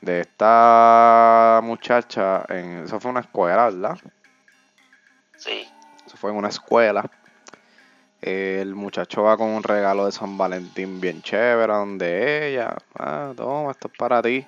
De 0.00 0.20
esta 0.20 1.60
muchacha 1.62 2.44
en. 2.48 2.84
Eso 2.84 2.98
fue 3.00 3.10
una 3.10 3.20
escuela, 3.20 3.64
¿verdad? 3.66 3.98
Sí, 5.36 5.68
Eso 6.06 6.16
fue 6.16 6.30
en 6.30 6.36
una 6.36 6.48
escuela. 6.48 7.10
El 8.22 8.74
muchacho 8.74 9.22
va 9.22 9.36
con 9.36 9.48
un 9.48 9.62
regalo 9.62 10.04
de 10.06 10.12
San 10.12 10.36
Valentín 10.36 11.00
bien 11.00 11.22
chévere, 11.22 11.72
donde 11.72 12.48
ella, 12.48 12.76
ah, 12.98 13.32
toma, 13.34 13.70
esto 13.70 13.88
es 13.90 13.96
para 13.96 14.20
ti. 14.20 14.46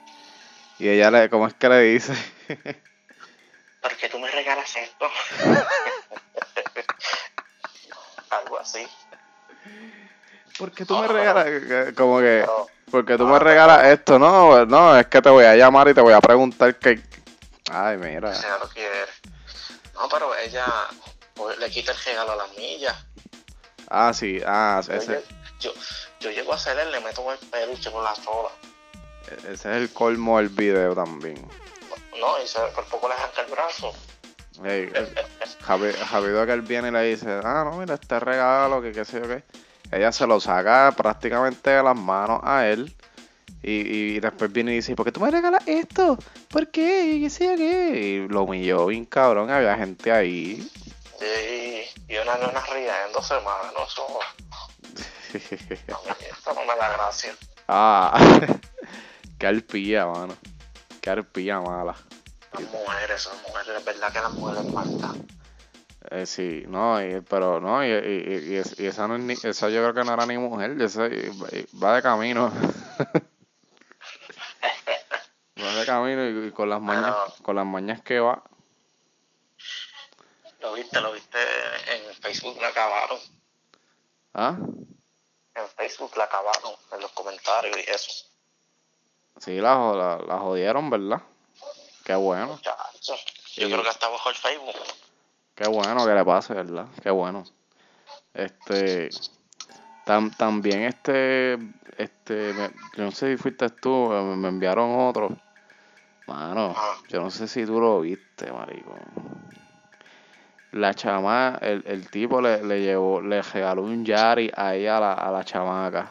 Y 0.78 0.88
ella 0.88 1.10
le, 1.10 1.30
¿cómo 1.30 1.46
es 1.46 1.54
que 1.54 1.68
le 1.70 1.80
dice? 1.80 2.12
porque 3.82 4.08
tú 4.10 4.18
me 4.18 4.30
regalas 4.30 4.76
esto. 4.76 5.06
Algo 8.30 8.58
así. 8.58 8.86
¿por 10.58 10.70
qué 10.72 10.84
tú 10.84 10.96
me 10.98 11.08
regalas? 11.08 11.44
que- 11.44 11.94
Como 11.94 12.18
que, 12.18 12.40
Pero, 12.40 12.66
¿por 12.90 13.06
qué 13.06 13.16
tú 13.16 13.26
me 13.26 13.38
regalas 13.38 13.86
esto? 13.86 14.18
No, 14.18 14.66
no, 14.66 14.96
es 14.98 15.06
que 15.06 15.22
te 15.22 15.30
voy 15.30 15.44
a 15.44 15.56
llamar 15.56 15.88
y 15.88 15.94
te 15.94 16.00
voy 16.00 16.12
a 16.12 16.20
preguntar 16.20 16.78
que... 16.78 17.00
Ay, 17.70 17.96
mira. 17.96 18.30
lo. 18.30 18.68
No, 19.94 20.08
pero 20.10 20.34
ella 20.36 20.66
pues, 21.34 21.58
le 21.58 21.70
quita 21.70 21.92
el 21.92 21.98
regalo 22.04 22.32
a 22.32 22.36
las 22.36 22.56
millas. 22.56 22.96
Ah, 23.94 24.12
sí, 24.14 24.40
ah, 24.46 24.80
ese, 24.88 25.22
Yo, 25.60 25.70
yo 26.18 26.30
llego 26.30 26.52
a 26.52 26.56
hacerle, 26.56 26.90
le 26.90 27.00
meto 27.00 27.30
el 27.30 27.38
peluche 27.48 27.90
con 27.92 28.02
la 28.02 28.14
sola. 28.14 28.48
ese 29.28 29.52
es 29.52 29.64
el 29.66 29.92
colmo 29.92 30.38
del 30.38 30.48
video 30.48 30.94
también. 30.94 31.36
No, 32.18 32.42
y 32.42 32.46
se, 32.48 32.58
por 32.74 32.84
poco 32.86 33.08
le 33.08 33.14
arranca 33.14 33.42
el 33.42 33.50
brazo. 33.50 33.92
Ey, 34.64 34.90
el- 34.94 35.14
Javi, 35.60 35.92
Javido 35.92 36.46
que 36.46 36.52
él 36.52 36.62
viene 36.62 36.88
y 36.88 36.90
le 36.92 37.02
dice, 37.02 37.28
ah, 37.44 37.64
no, 37.70 37.76
mira, 37.78 37.94
este 37.94 38.18
regalo, 38.18 38.80
que 38.80 38.92
qué 38.92 39.04
sé 39.04 39.20
yo 39.20 39.28
qué. 39.28 39.44
Ella 39.90 40.10
se 40.10 40.26
lo 40.26 40.40
saca 40.40 40.90
prácticamente 40.96 41.68
de 41.68 41.82
las 41.82 41.96
manos 41.96 42.40
a 42.42 42.66
él. 42.66 42.94
Y, 43.62 44.14
y 44.16 44.20
después 44.20 44.50
viene 44.50 44.72
y 44.72 44.76
dice, 44.76 44.96
¿por 44.96 45.04
qué 45.04 45.12
tú 45.12 45.20
me 45.20 45.30
regalas 45.30 45.62
esto? 45.66 46.16
¿Por 46.48 46.70
qué? 46.70 47.04
¿Y 47.04 47.22
qué 47.22 47.30
sé 47.30 47.44
yo 47.44 47.56
qué? 47.56 47.90
Y 48.00 48.28
lo 48.28 48.42
humilló 48.44 48.86
bien 48.86 49.04
cabrón, 49.04 49.50
había 49.50 49.76
gente 49.76 50.10
ahí. 50.10 50.66
Y, 51.20 51.61
y 52.08 52.16
una 52.16 52.36
nena 52.36 52.60
riéndose, 52.72 53.34
mano. 53.40 53.84
Eso, 53.86 54.06
a 54.20 55.34
mí 55.34 56.26
esto 56.30 56.52
no 56.54 56.60
me 56.64 56.76
da 56.76 56.92
gracia. 56.92 57.34
ah, 57.68 58.18
qué 59.38 59.46
arpía, 59.46 60.06
mano. 60.06 60.34
Qué 61.00 61.10
arpía 61.10 61.58
mala. 61.60 61.94
Las 62.52 62.62
mujeres, 62.70 63.26
las 63.26 63.42
mujeres, 63.48 63.76
es 63.78 63.84
verdad 63.84 64.12
que 64.12 64.20
las 64.20 64.32
mujeres 64.34 64.72
maltan. 64.72 65.26
Eh, 66.10 66.26
sí, 66.26 66.64
no, 66.68 67.00
y- 67.02 67.22
pero 67.22 67.58
no, 67.60 67.82
y, 67.84 67.88
y, 67.88 67.92
y- 67.94 68.52
y 68.52 68.56
es- 68.56 68.78
y 68.78 68.86
esa, 68.86 69.08
no 69.08 69.16
es 69.16 69.22
ni- 69.22 69.32
esa 69.48 69.68
yo 69.70 69.80
creo 69.82 69.94
que 69.94 70.04
no 70.04 70.12
era 70.12 70.26
ni 70.26 70.36
mujer, 70.36 70.80
esa 70.82 71.08
va 71.82 71.94
de 71.94 72.02
camino. 72.02 72.52
va 75.62 75.74
de 75.74 75.86
camino 75.86 76.28
y, 76.28 76.48
y 76.48 76.50
con 76.50 76.68
las 76.68 76.80
mañas, 76.80 77.14
con 77.42 77.56
las 77.56 77.64
mañas 77.66 78.02
que 78.02 78.20
va. 78.20 78.42
Lo 80.62 80.72
viste, 80.74 81.00
lo 81.00 81.12
viste 81.12 81.38
en 81.88 82.14
Facebook, 82.14 82.56
la 82.60 82.68
acabaron. 82.68 83.18
¿Ah? 84.34 84.56
En 85.54 85.68
Facebook 85.76 86.16
la 86.16 86.24
acabaron, 86.24 86.72
en 86.92 87.00
los 87.00 87.10
comentarios 87.12 87.76
y 87.76 87.90
eso. 87.90 88.10
Sí, 89.38 89.56
la, 89.56 89.74
la, 89.92 90.18
la 90.26 90.38
jodieron, 90.38 90.88
¿verdad? 90.88 91.20
Qué 92.04 92.14
bueno, 92.14 92.48
Muchacho. 92.48 93.14
Yo 93.56 93.68
creo 93.68 93.82
que 93.82 93.88
hasta 93.88 94.08
bajo 94.08 94.28
el 94.30 94.34
Facebook. 94.36 94.74
qué 95.54 95.68
bueno 95.68 96.06
que 96.06 96.12
le 96.14 96.24
pase, 96.24 96.54
¿verdad? 96.54 96.86
Qué 97.02 97.10
bueno. 97.10 97.44
Este, 98.34 99.10
tam- 100.06 100.34
también 100.36 100.84
este, 100.84 101.54
este, 101.98 102.52
me- 102.54 102.70
yo 102.96 103.04
no 103.04 103.10
sé 103.12 103.32
si 103.32 103.36
fuiste 103.36 103.68
tú, 103.68 104.08
me, 104.08 104.36
me 104.36 104.48
enviaron 104.48 105.06
otro. 105.08 105.36
Mano, 106.26 106.70
Ajá. 106.70 106.96
yo 107.08 107.20
no 107.20 107.30
sé 107.30 107.46
si 107.48 107.66
tú 107.66 107.80
lo 107.80 108.00
viste, 108.00 108.50
marico. 108.52 108.94
La 110.72 110.94
chama, 110.94 111.58
el, 111.60 111.82
el 111.86 112.08
tipo 112.08 112.40
le, 112.40 112.62
le 112.64 112.80
llevó, 112.80 113.20
le 113.20 113.42
regaló 113.42 113.82
un 113.82 114.04
Yari 114.04 114.50
a 114.54 114.74
ella, 114.74 114.96
a 114.96 115.00
la, 115.00 115.12
a 115.12 115.30
la 115.30 115.44
chamaca. 115.44 116.10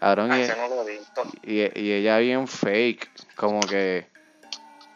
Cabrón, 0.00 0.32
Ah, 0.32 0.38
y, 1.42 1.62
y, 1.62 1.72
y 1.74 1.92
ella 1.92 2.18
bien 2.18 2.46
fake, 2.46 3.10
como 3.36 3.60
que, 3.60 4.06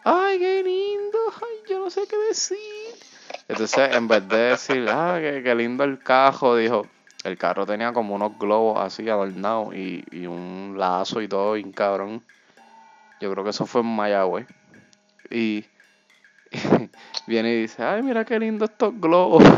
ay, 0.03 0.37
qué 0.37 0.63
lindo, 0.63 1.17
ay, 1.35 1.67
yo 1.67 1.79
no 1.79 1.89
sé 1.89 2.01
qué 2.07 2.15
decir. 2.27 2.57
Entonces, 3.47 3.95
en 3.95 4.07
vez 4.07 4.27
de 4.27 4.37
decir, 4.37 4.87
ah, 4.87 5.17
qué, 5.19 5.41
qué 5.43 5.55
lindo 5.55 5.83
el 5.83 5.97
carro, 5.97 6.55
dijo, 6.55 6.85
el 7.23 7.39
carro 7.39 7.65
tenía 7.65 7.91
como 7.91 8.13
unos 8.13 8.37
globos 8.37 8.79
así 8.79 9.09
adornados 9.09 9.73
y, 9.73 10.05
y 10.11 10.27
un 10.27 10.75
lazo 10.77 11.21
y 11.21 11.27
todo, 11.27 11.53
bien 11.53 11.71
cabrón. 11.71 12.23
Yo 13.19 13.31
creo 13.31 13.43
que 13.43 13.49
eso 13.49 13.65
fue 13.65 13.81
en 13.81 13.87
Mayagüez. 13.87 14.45
Y 15.31 15.65
viene 17.27 17.53
y 17.53 17.61
dice, 17.61 17.83
ay, 17.83 18.01
mira 18.03 18.25
qué 18.25 18.39
lindo 18.39 18.65
estos 18.65 18.93
globos. 18.99 19.43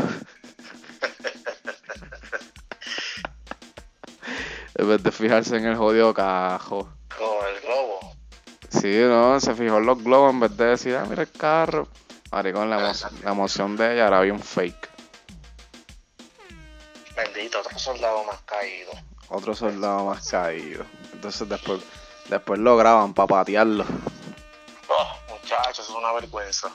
en 4.74 4.88
vez 4.88 5.02
de 5.02 5.12
fijarse 5.12 5.56
en 5.56 5.66
el 5.66 5.76
jodido 5.76 6.12
cajo. 6.14 6.88
Con 7.16 7.46
el 7.54 7.60
globo. 7.62 8.00
Sí, 8.70 8.94
no, 9.06 9.38
se 9.40 9.54
fijó 9.54 9.78
en 9.78 9.86
los 9.86 10.02
globos 10.02 10.32
en 10.32 10.40
vez 10.40 10.56
de 10.56 10.64
decir, 10.66 10.96
ah, 10.96 11.04
mira 11.08 11.22
el 11.22 11.30
carro. 11.30 11.88
Maricón, 12.30 12.70
la, 12.70 12.78
emo- 12.80 13.10
la 13.22 13.30
emoción 13.32 13.76
de 13.76 13.92
ella 13.94 14.06
era 14.06 14.20
bien 14.22 14.40
fake. 14.40 14.88
Bendito, 17.14 17.60
otro 17.60 17.78
soldado 17.78 18.24
más 18.24 18.40
caído. 18.42 18.90
Otro 19.28 19.54
soldado 19.54 20.06
más 20.06 20.26
caído. 20.28 20.84
Entonces 21.12 21.46
después, 21.48 21.82
después 22.30 22.58
lo 22.58 22.76
graban 22.78 23.12
para 23.12 23.26
patearlo. 23.28 23.84
Oh, 24.88 25.16
es 25.92 25.98
una 25.98 26.12
vergüenza. 26.12 26.70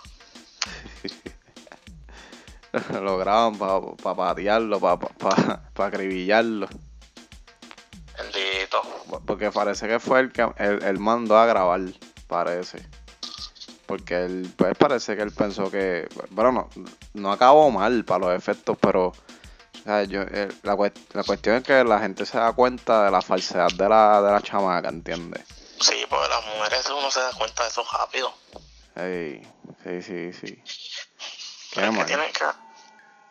lo 3.01 3.17
graban 3.17 3.57
para 3.57 4.15
patearlo, 4.15 4.79
para 4.79 4.99
pa, 4.99 5.61
pa, 5.73 5.85
acribillarlo. 5.85 6.67
Bendito. 8.17 8.81
Porque 9.25 9.51
parece 9.51 9.87
que 9.87 9.99
fue 9.99 10.19
el 10.21 10.31
que 10.31 10.41
él, 10.57 10.83
él 10.83 10.99
mandó 10.99 11.37
a 11.37 11.45
grabar, 11.45 11.81
parece. 12.27 12.85
Porque 13.85 14.25
él, 14.25 14.53
pues 14.57 14.75
parece 14.77 15.15
que 15.15 15.21
él 15.21 15.31
pensó 15.31 15.71
que, 15.71 16.07
bueno, 16.31 16.51
no, 16.51 16.69
no 17.13 17.31
acabó 17.31 17.71
mal 17.71 18.03
para 18.03 18.27
los 18.27 18.37
efectos, 18.37 18.77
pero 18.81 19.13
o 19.87 19.89
sea, 19.89 20.03
yo, 20.03 20.21
eh, 20.23 20.49
la 20.63 20.75
cuestión 20.75 21.55
es 21.55 21.63
que 21.63 21.83
la 21.85 21.99
gente 21.99 22.25
se 22.25 22.37
da 22.37 22.51
cuenta 22.51 23.05
de 23.05 23.11
la 23.11 23.21
falsedad 23.21 23.69
de 23.69 23.87
la, 23.87 24.21
de 24.21 24.31
la 24.31 24.41
chamaca, 24.41 24.89
¿entiendes? 24.89 25.45
Sí, 25.79 26.05
porque 26.09 26.27
las 26.27 26.45
mujeres 26.45 26.89
uno 26.89 27.09
se 27.09 27.21
da 27.21 27.31
cuenta 27.37 27.63
de 27.63 27.69
eso 27.69 27.85
rápido. 27.93 28.33
Ey, 28.97 29.41
sí, 29.83 30.01
sí, 30.01 30.33
sí. 30.33 30.63
Qué 31.73 31.85
Es 31.85 31.97
que 31.97 32.03
tienen 32.05 32.31
que, 32.33 32.43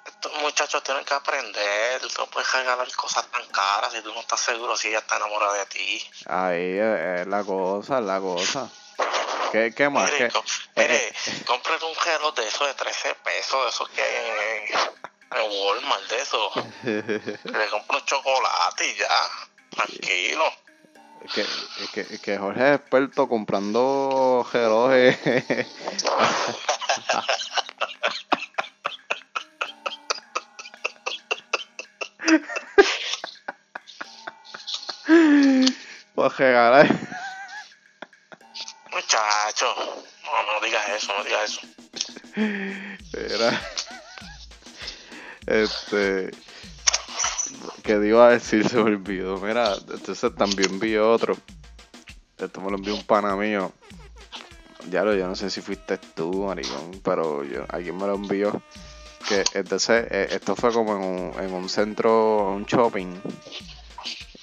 estos 0.04 0.32
muchachos 0.40 0.82
tienen 0.84 1.04
que 1.04 1.14
aprender. 1.14 2.00
Tú 2.02 2.08
no 2.18 2.26
puedes 2.28 2.52
regalar 2.52 2.86
cosas 2.94 3.26
tan 3.30 3.44
caras 3.48 3.92
si 3.92 4.00
tú 4.02 4.12
no 4.14 4.20
estás 4.20 4.40
seguro 4.40 4.76
si 4.76 4.88
ella 4.88 4.98
está 4.98 5.16
enamorada 5.16 5.54
de 5.54 5.66
ti. 5.66 6.08
Ahí 6.26 6.78
es, 6.78 7.20
es 7.22 7.26
la 7.26 7.42
cosa, 7.42 7.98
es 7.98 8.04
la 8.04 8.20
cosa. 8.20 8.70
¿Qué, 9.50 9.74
qué 9.74 9.88
más? 9.88 10.04
Mire, 10.10 10.28
¿Qué? 10.28 10.32
co- 10.32 10.44
mire, 10.76 11.12
cómprate 11.46 11.84
un 11.84 11.94
reloj 11.96 12.34
de 12.34 12.46
esos 12.46 12.66
de 12.68 12.74
13 12.74 13.14
pesos, 13.16 13.62
de 13.64 13.68
esos 13.70 13.88
que 13.90 14.02
hay 14.02 14.68
en, 15.32 15.38
en 15.40 15.50
Walmart, 15.50 16.02
de 16.08 16.20
esos. 16.22 16.56
Le 16.84 17.68
compro 17.70 17.98
un 17.98 18.04
chocolate 18.04 18.86
y 18.88 18.94
ya. 18.96 19.28
Tranquilo. 19.70 20.44
Que, 21.34 22.18
que 22.18 22.38
Jorge 22.38 22.74
es 22.74 22.80
experto 22.80 23.28
comprando 23.28 24.46
relojes. 24.52 25.18
Pues 36.14 36.36
regalar. 36.38 36.88
Muchacho, 38.90 39.66
no, 40.24 40.52
no 40.52 40.60
digas 40.64 40.88
eso, 40.88 41.12
no 41.16 41.24
digas 41.24 41.50
eso. 41.50 41.60
Era. 43.12 43.60
Este. 45.46 46.45
¿Qué 47.86 47.94
te 47.94 48.08
iba 48.08 48.26
a 48.26 48.30
decir? 48.30 48.68
Se 48.68 48.76
me 48.76 48.82
olvidó. 48.82 49.38
Mira, 49.38 49.74
entonces 49.90 50.34
también 50.34 50.70
envié 50.72 50.98
otro. 51.00 51.36
Esto 52.38 52.60
me 52.60 52.70
lo 52.70 52.76
envió 52.76 52.94
un 52.94 53.04
pana 53.04 53.36
mío. 53.36 53.72
Ya 54.90 55.02
lo, 55.02 55.14
yo 55.14 55.26
no 55.26 55.34
sé 55.34 55.50
si 55.50 55.60
fuiste 55.60 55.96
tú, 55.98 56.44
maricón, 56.46 57.00
pero 57.02 57.42
yo, 57.44 57.64
alguien 57.68 57.96
me 57.96 58.06
lo 58.06 58.14
envió. 58.14 58.60
Que 59.28 59.42
entonces, 59.54 60.06
eh, 60.10 60.28
esto 60.30 60.54
fue 60.54 60.72
como 60.72 60.92
en 60.96 61.02
un, 61.02 61.42
en 61.44 61.52
un 61.54 61.68
centro, 61.68 62.48
un 62.52 62.64
shopping. 62.64 63.20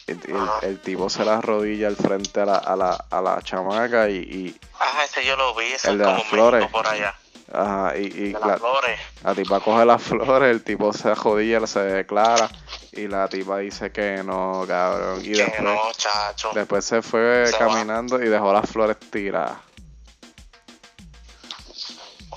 El, 0.07 0.19
el- 0.27 0.49
el 0.69 0.79
tipo 0.81 1.09
se 1.09 1.23
la 1.23 1.39
rodilla 1.39 1.87
al 1.87 1.95
frente 1.95 2.41
a 2.41 2.45
la, 2.45 2.55
a 2.57 2.75
la, 2.75 3.05
a 3.09 3.21
la 3.21 3.41
chamaca 3.41 4.09
y, 4.09 4.17
y, 4.17 4.59
Ah, 4.79 5.01
ese 5.05 5.25
yo 5.25 5.37
lo 5.37 5.55
vi, 5.55 5.65
ese 5.65 5.91
El 5.91 5.97
de 5.97 6.03
como 6.03 6.17
las 6.17 6.27
flores. 6.27 6.67
Por 6.69 6.85
allá. 6.87 7.15
ajá, 7.53 7.97
y, 7.97 8.01
y 8.07 8.33
De 8.33 8.39
la, 8.39 8.47
las 8.47 8.59
flores. 8.59 8.99
La 9.23 9.33
tipa 9.35 9.59
coge 9.61 9.85
las 9.85 10.01
flores, 10.03 10.49
el 10.51 10.61
tipo 10.63 10.91
se 10.91 11.09
arrodilla, 11.09 11.65
se 11.67 11.79
declara 11.79 12.49
y 12.95 13.07
la 13.07 13.27
tipa 13.27 13.57
dice 13.59 13.91
que 13.91 14.23
no, 14.23 14.63
cabrón. 14.67 15.19
Y 15.21 15.31
Que 15.33 15.43
después, 15.43 15.61
no, 15.61 15.91
chacho. 15.93 16.51
después 16.53 16.85
se 16.85 17.01
fue 17.01 17.47
Se 17.47 17.53
va. 17.53 17.59
caminando 17.59 18.21
y 18.21 18.27
dejó 18.29 18.53
las 18.53 18.69
flores 18.69 18.97
tiradas. 19.11 19.57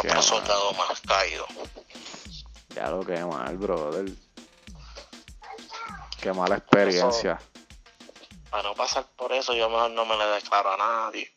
Qué 0.00 0.08
Otro 0.08 0.14
mal. 0.14 0.22
soldado 0.22 0.72
más 0.74 1.00
caído. 1.00 1.46
Ya 2.74 2.90
lo 2.90 3.00
que 3.00 3.24
mal, 3.24 3.56
brother. 3.56 4.06
Qué 6.20 6.32
mala 6.32 6.56
experiencia. 6.56 7.38
Para 8.50 8.62
no 8.64 8.74
pasar 8.74 9.06
por 9.16 9.32
eso, 9.32 9.54
yo 9.54 9.68
mejor 9.68 9.90
no 9.92 10.04
me 10.04 10.16
le 10.16 10.24
declaro 10.26 10.72
a 10.72 10.76
nadie. 10.76 11.32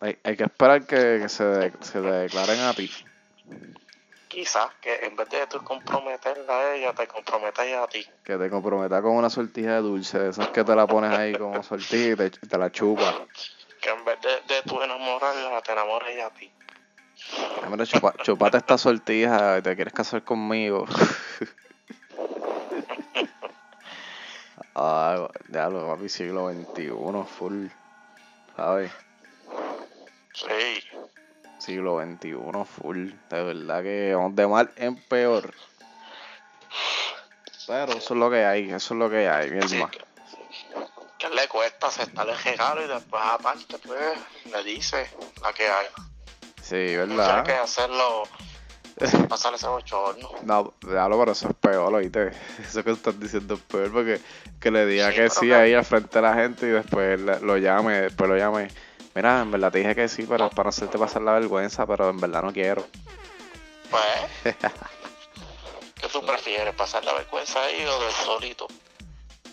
Hay, 0.00 0.18
hay 0.24 0.36
que 0.36 0.44
esperar 0.44 0.84
que, 0.86 1.18
que 1.22 1.28
se, 1.28 1.44
de- 1.44 1.72
se 1.80 2.00
declaren 2.00 2.60
a 2.60 2.74
ti. 2.74 2.90
Quizás 4.32 4.70
que 4.80 4.94
en 5.04 5.14
vez 5.14 5.28
de 5.28 5.46
tú 5.46 5.62
comprometerla 5.62 6.58
a 6.58 6.74
ella, 6.74 6.94
te 6.94 7.06
comprometas 7.06 7.66
a 7.70 7.86
ti. 7.86 8.02
Que 8.24 8.38
te 8.38 8.48
comprometa 8.48 9.02
con 9.02 9.12
una 9.12 9.28
sortija 9.28 9.72
de 9.74 9.82
dulce, 9.82 10.18
de 10.18 10.30
esas 10.30 10.48
que 10.48 10.64
te 10.64 10.74
la 10.74 10.86
pones 10.86 11.12
ahí 11.12 11.34
como 11.34 11.62
sortija 11.62 12.12
y 12.12 12.16
te, 12.16 12.30
te 12.30 12.56
la 12.56 12.72
chupa. 12.72 13.26
Que 13.78 13.90
en 13.90 14.02
vez 14.06 14.18
de, 14.22 14.30
de 14.54 14.62
tú 14.62 14.80
enamorarla, 14.80 15.60
te 15.60 15.72
enamores 15.72 16.14
ella 16.14 16.28
a 16.28 16.30
ti. 16.30 16.50
Hombre, 17.62 17.86
chupa, 17.86 18.14
chupate 18.22 18.56
esta 18.56 18.78
sortija 18.78 19.58
y 19.58 19.62
te 19.62 19.76
quieres 19.76 19.92
casar 19.92 20.24
conmigo. 20.24 20.86
Ah, 24.74 25.28
ya 25.50 25.68
lo 25.68 25.86
papi, 25.86 26.08
siglo 26.08 26.50
XXI, 26.50 26.88
full. 27.26 27.66
¿Sabes? 28.56 28.90
Sí. 30.32 30.82
Siglo 31.64 32.00
XXI, 32.00 32.34
full. 32.64 33.10
De 33.30 33.42
verdad 33.42 33.82
que 33.82 34.14
vamos 34.14 34.34
de 34.36 34.46
mal 34.46 34.70
en 34.76 34.96
peor. 34.96 35.52
Pero 37.66 37.92
eso 37.92 38.14
es 38.14 38.20
lo 38.20 38.30
que 38.30 38.44
hay, 38.44 38.70
eso 38.70 38.94
es 38.94 38.98
lo 38.98 39.08
que 39.08 39.28
hay, 39.28 39.50
mi 39.50 39.62
Sí, 39.68 39.76
hermano. 39.76 39.92
que, 39.92 41.28
que 41.28 41.34
le 41.34 41.46
cuesta 41.48 41.86
aceptarle 41.86 42.32
el 42.32 42.38
regalo 42.42 42.84
y 42.84 42.88
después 42.88 43.22
aparte 43.24 43.78
pues 43.86 44.00
le 44.52 44.64
dice 44.64 45.08
la 45.42 45.52
que 45.52 45.68
hay. 45.68 45.86
Sí, 46.60 46.94
No 46.96 47.06
¿verdad? 47.16 47.44
que 47.44 47.52
hacerlo 47.52 48.24
pasar 49.28 49.54
ese 49.54 49.68
bochorno. 49.68 50.30
No, 50.42 50.74
déjalo, 50.80 51.18
pero 51.18 51.32
eso 51.32 51.48
es 51.48 51.54
peor, 51.54 51.94
oíste. 51.94 52.32
Eso 52.60 52.82
que 52.84 52.90
estás 52.90 53.18
diciendo 53.18 53.54
es 53.54 53.60
peor 53.60 53.92
porque 53.92 54.20
que 54.60 54.70
le 54.70 54.84
diga 54.86 55.10
Sí, 55.10 55.16
que 55.16 55.30
sí 55.30 55.46
que- 55.46 55.54
ahí 55.54 55.74
al 55.74 55.84
frente 55.84 56.18
de 56.18 56.22
la 56.22 56.34
gente 56.34 56.66
y 56.66 56.70
después 56.70 57.20
lo 57.20 57.56
llame, 57.58 58.00
después 58.02 58.28
lo 58.28 58.36
llame. 58.36 58.68
Mira, 59.14 59.42
en 59.42 59.50
verdad 59.50 59.70
te 59.72 59.78
dije 59.78 59.94
que 59.94 60.08
sí, 60.08 60.24
pero 60.28 60.48
para 60.50 60.64
no 60.64 60.68
hacerte 60.70 60.98
pasar 60.98 61.22
la 61.22 61.32
vergüenza, 61.32 61.86
pero 61.86 62.08
en 62.10 62.18
verdad 62.20 62.42
no 62.42 62.52
quiero. 62.52 62.86
Pues, 63.90 64.54
¿qué 66.00 66.08
tú 66.10 66.24
prefieres? 66.24 66.74
¿Pasar 66.74 67.04
la 67.04 67.12
vergüenza 67.12 67.62
ahí 67.62 67.84
o 67.84 68.00
del 68.02 68.12
solito? 68.12 68.66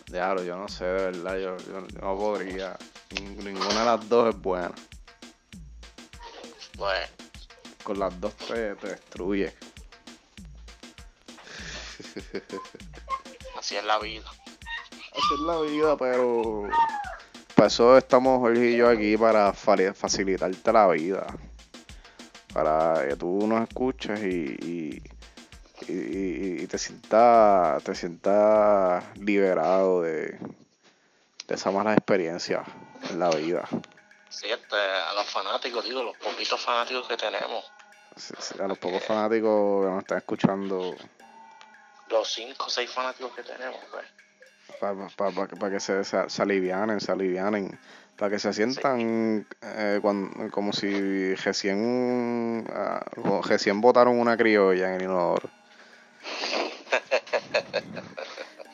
Diablo, 0.08 0.44
yo 0.44 0.56
no 0.56 0.68
sé, 0.70 0.86
de 0.86 1.12
verdad, 1.12 1.38
yo, 1.38 1.58
yo 1.58 1.82
no 2.02 2.16
podría. 2.18 2.78
Ning- 3.12 3.36
Ninguna 3.44 3.80
de 3.80 3.86
las 3.86 4.10
dos 4.10 4.34
es 4.34 4.42
buena. 4.42 4.72
Pues, 6.78 7.10
Con 7.84 8.00
las 8.00 8.20
dos 8.22 8.34
te, 8.36 8.76
te 8.76 8.88
destruye. 8.88 9.54
así 13.58 13.76
es 13.76 13.84
la 13.84 14.00
vida. 14.00 14.24
Así 15.12 15.34
es 15.34 15.40
la 15.42 15.60
vida, 15.62 15.98
pero 15.98 16.64
para 17.60 17.68
eso 17.68 17.98
estamos 17.98 18.40
Jorge 18.40 18.72
y 18.72 18.78
yo 18.78 18.88
aquí 18.88 19.18
para 19.18 19.52
facilitarte 19.52 20.72
la 20.72 20.88
vida. 20.88 21.28
Para 22.54 23.06
que 23.06 23.18
tú 23.18 23.46
nos 23.48 23.68
escuches 23.68 24.18
y, 24.24 24.56
y, 24.66 25.04
y- 25.92 26.68
te 26.68 26.78
sientas 26.78 27.84
te 27.84 27.96
sientas 27.96 29.04
liberado 29.18 30.04
de, 30.04 30.40
de 31.48 31.56
esa 31.56 31.70
mala 31.72 31.92
experiencia 31.92 32.64
en 33.10 33.20
la 33.20 33.30
vida. 33.32 33.68
Sí, 34.30 34.48
este, 34.50 34.76
a 34.78 35.14
los 35.16 35.26
fanáticos, 35.26 35.84
digo, 35.84 36.02
los 36.02 36.16
poquitos 36.16 36.62
fanáticos 36.62 37.10
que 37.10 37.18
tenemos, 37.18 37.66
Sí, 38.16 38.34
sí, 38.40 38.56
A 38.62 38.68
los 38.68 38.78
pocos 38.78 39.04
fanáticos 39.04 39.84
que 39.84 39.90
nos 39.92 40.00
están 40.00 40.18
escuchando, 40.20 40.96
los 42.08 42.32
cinco 42.34 42.68
o 42.68 42.70
seis 42.70 42.90
fanáticos 42.90 43.34
que 43.36 43.44
tenemos, 43.44 43.80
pues. 43.92 44.06
Para 44.80 45.72
que 45.72 45.80
se, 45.80 46.04
se, 46.04 46.42
alivianen, 46.42 47.00
se 47.00 47.12
alivianen, 47.12 47.78
para 48.18 48.32
que 48.32 48.40
se 48.40 48.54
sientan 48.54 49.46
eh, 49.62 50.00
cuan- 50.02 50.50
como 50.52 50.74
si 50.74 51.36
recién, 51.36 52.66
como 53.16 53.42
recién 53.42 53.82
votaron 53.82 54.20
una 54.20 54.38
criolla 54.38 54.90
en 54.90 54.96
el 54.96 55.04
inodoro. 55.04 55.50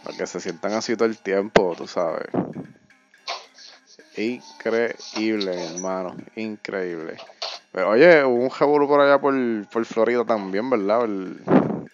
para 0.04 0.18
que 0.18 0.28
se 0.28 0.39
sientan 0.39 0.74
así 0.74 0.96
todo 0.96 1.08
el 1.08 1.18
tiempo, 1.18 1.74
tú 1.76 1.88
sabes. 1.88 2.28
Increíble, 4.18 5.65
hermano, 5.65 6.15
increíble. 6.36 7.18
Pero, 7.72 7.89
oye, 7.89 8.24
hubo 8.24 8.44
un 8.46 8.50
revolú 8.50 8.88
por 8.88 9.02
allá 9.02 9.20
por, 9.20 9.34
por 9.68 9.86
Florida 9.86 10.24
también, 10.24 10.70
¿verdad? 10.70 11.10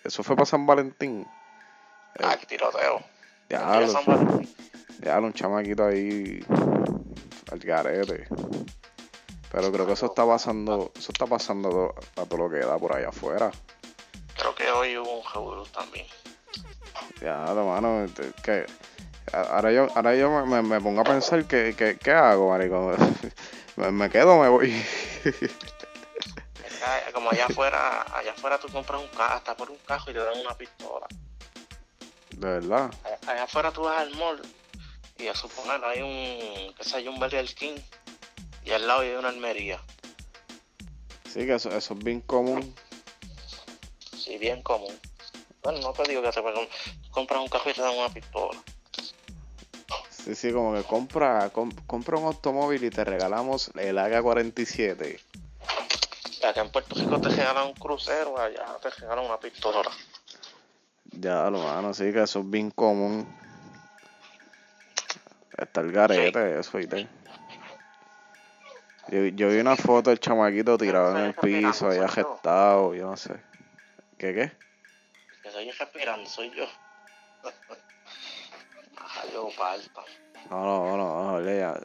Eso 0.04 0.21
fue 0.24 0.36
para 0.36 0.45
San 0.45 0.65
Valentín. 0.67 1.28
Ah, 2.19 2.38
tiroteo. 2.47 3.11
Ya, 3.52 3.68
Valentín. 3.68 4.56
ya, 5.04 5.20
un 5.20 5.34
chamaquito 5.34 5.86
ahí 5.86 6.40
al 7.52 7.60
garete. 7.60 8.28
Pero 9.52 9.72
creo 9.74 9.86
que 9.86 9.92
eso 9.94 10.06
está 10.06 10.26
pasando, 10.26 10.92
eso 10.96 11.12
está 11.12 11.26
pasando 11.26 11.94
a 12.16 12.26
todo 12.26 12.38
lo 12.38 12.50
que 12.50 12.60
da 12.60 12.78
por 12.78 12.96
allá 12.96 13.10
afuera. 13.10 13.52
Creo 14.38 14.56
que 14.56 14.72
hoy 14.72 14.98
hubo 14.98 15.20
un 15.20 15.26
revolú 15.34 15.66
también. 15.66 16.06
Ya, 17.22 17.44
mano, 17.54 18.06
este, 18.06 18.32
que 18.42 18.66
ahora 19.34 19.72
yo, 19.74 19.88
ahora 19.96 20.16
yo 20.16 20.32
me, 20.46 20.62
me- 20.62 20.80
pongo 20.80 21.02
a 21.02 21.04
pensar 21.04 21.46
que, 21.46 21.76
que, 21.76 21.98
¿qué 21.98 22.12
hago, 22.12 22.50
marico? 22.52 22.94
me, 23.76 23.92
me 23.92 24.10
quedo 24.10 24.36
o 24.36 24.42
me 24.42 24.48
voy. 24.48 24.74
Como 27.14 27.30
allá 27.30 27.46
afuera, 27.48 28.02
allá 28.16 28.32
afuera 28.32 28.58
tú 28.58 28.70
compras 28.70 29.02
un 29.02 29.08
carro, 29.10 29.36
hasta 29.36 29.56
por 29.58 29.70
un 29.70 29.78
carro 29.86 30.10
y 30.10 30.14
te 30.14 30.20
dan 30.20 30.40
una 30.40 30.56
pistola. 30.56 31.06
De 32.41 32.47
verdad. 32.49 32.91
Allá, 33.27 33.43
afuera 33.43 33.71
tú 33.71 33.84
vas 33.84 33.99
al 33.99 34.15
mall 34.15 34.41
y 35.19 35.27
a 35.27 35.36
suponer 35.36 35.80
hay 35.86 36.01
un, 36.01 36.73
qué 36.73 36.84
sé 36.84 37.04
yo, 37.04 37.12
un 37.12 37.19
Burger 37.19 37.45
King 37.54 37.75
y 38.65 38.71
al 38.71 38.88
lado 38.88 39.01
hay 39.01 39.12
una 39.12 39.30
almería. 39.30 39.80
Sí, 41.32 41.45
que 41.45 41.54
eso, 41.54 41.69
eso 41.71 41.93
es 41.93 41.99
bien 42.04 42.19
común. 42.21 42.75
Sí, 44.17 44.39
bien 44.39 44.63
común. 44.63 44.99
Bueno, 45.62 45.82
no 45.82 45.93
te 45.93 46.01
digo 46.10 46.23
que 46.23 46.32
te 46.32 46.41
compras 47.12 47.41
un 47.41 47.47
carro 47.47 47.69
y 47.69 47.73
te 47.75 47.82
dan 47.84 47.95
una 47.95 48.10
pistola. 48.10 48.60
Sí, 50.10 50.34
sí, 50.34 50.51
como 50.51 50.73
que 50.73 50.84
compra, 50.84 51.51
com- 51.51 51.71
compra 51.86 52.17
un 52.17 52.25
automóvil 52.25 52.84
y 52.84 52.89
te 52.89 53.04
regalamos 53.04 53.69
el 53.75 53.99
AK-47. 53.99 55.19
Acá 56.43 56.62
en 56.62 56.71
Puerto 56.71 56.95
Rico 56.95 57.19
te 57.21 57.30
regalan 57.30 57.67
un 57.67 57.73
crucero, 57.75 58.39
allá 58.39 58.65
te 58.82 58.89
regalan 58.89 59.25
una 59.25 59.39
pistola. 59.39 59.91
Ya, 61.21 61.51
lo 61.51 61.60
mano, 61.60 61.93
sí, 61.93 62.12
que 62.12 62.23
eso 62.23 62.39
es 62.39 62.49
bien 62.49 62.71
común. 62.71 63.27
Está 65.55 65.81
el 65.81 65.91
garete, 65.91 66.60
eso, 66.60 66.79
¿viste? 66.79 67.07
Yo, 69.10 69.25
yo 69.27 69.49
vi 69.49 69.60
una 69.60 69.75
foto 69.75 70.10
del 70.10 70.19
chamaquito 70.19 70.79
tirado 70.79 71.15
en 71.15 71.25
el 71.25 71.34
piso, 71.36 71.89
ahí 71.89 71.99
arrestado, 71.99 72.95
yo 72.95 73.05
no 73.05 73.15
sé. 73.15 73.36
¿Qué 74.17 74.34
qué? 74.34 74.51
Que 75.43 75.51
soy 75.51 75.67
yo 75.67 75.73
respirando, 75.77 76.27
soy 76.27 76.49
yo. 76.55 76.65
No, 80.49 80.65
no, 80.65 80.97
no, 80.97 80.97
no, 80.97 81.31
Jorge, 81.34 81.60
ya. 81.60 81.79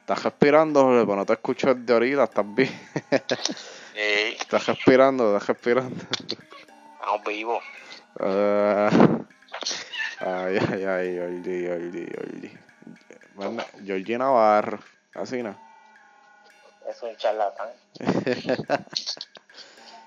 Estás 0.00 0.24
respirando, 0.24 0.82
Jorge, 0.82 1.04
pero 1.04 1.16
no 1.16 1.24
te 1.26 1.34
escucho 1.34 1.72
de 1.72 1.92
ahorita, 1.92 2.24
estás 2.24 2.52
bien. 2.52 2.90
Estás 3.94 4.66
respirando, 4.66 5.36
estás 5.36 5.48
respirando. 5.50 6.04
estamos 6.98 7.24
vivos. 7.24 7.62
Ah, 8.20 8.90
ay, 10.20 10.58
ay, 10.58 10.84
ay, 10.84 11.18
Jordi, 11.18 11.66
Jordi, 11.66 12.06
Jordi. 12.14 12.58
Bueno, 13.34 13.64
Jordi 13.86 14.18
Navarro, 14.18 14.78
así 15.14 15.42
no. 15.42 15.56
Es 16.88 17.02
un 17.02 17.16
charlatán. 17.16 17.68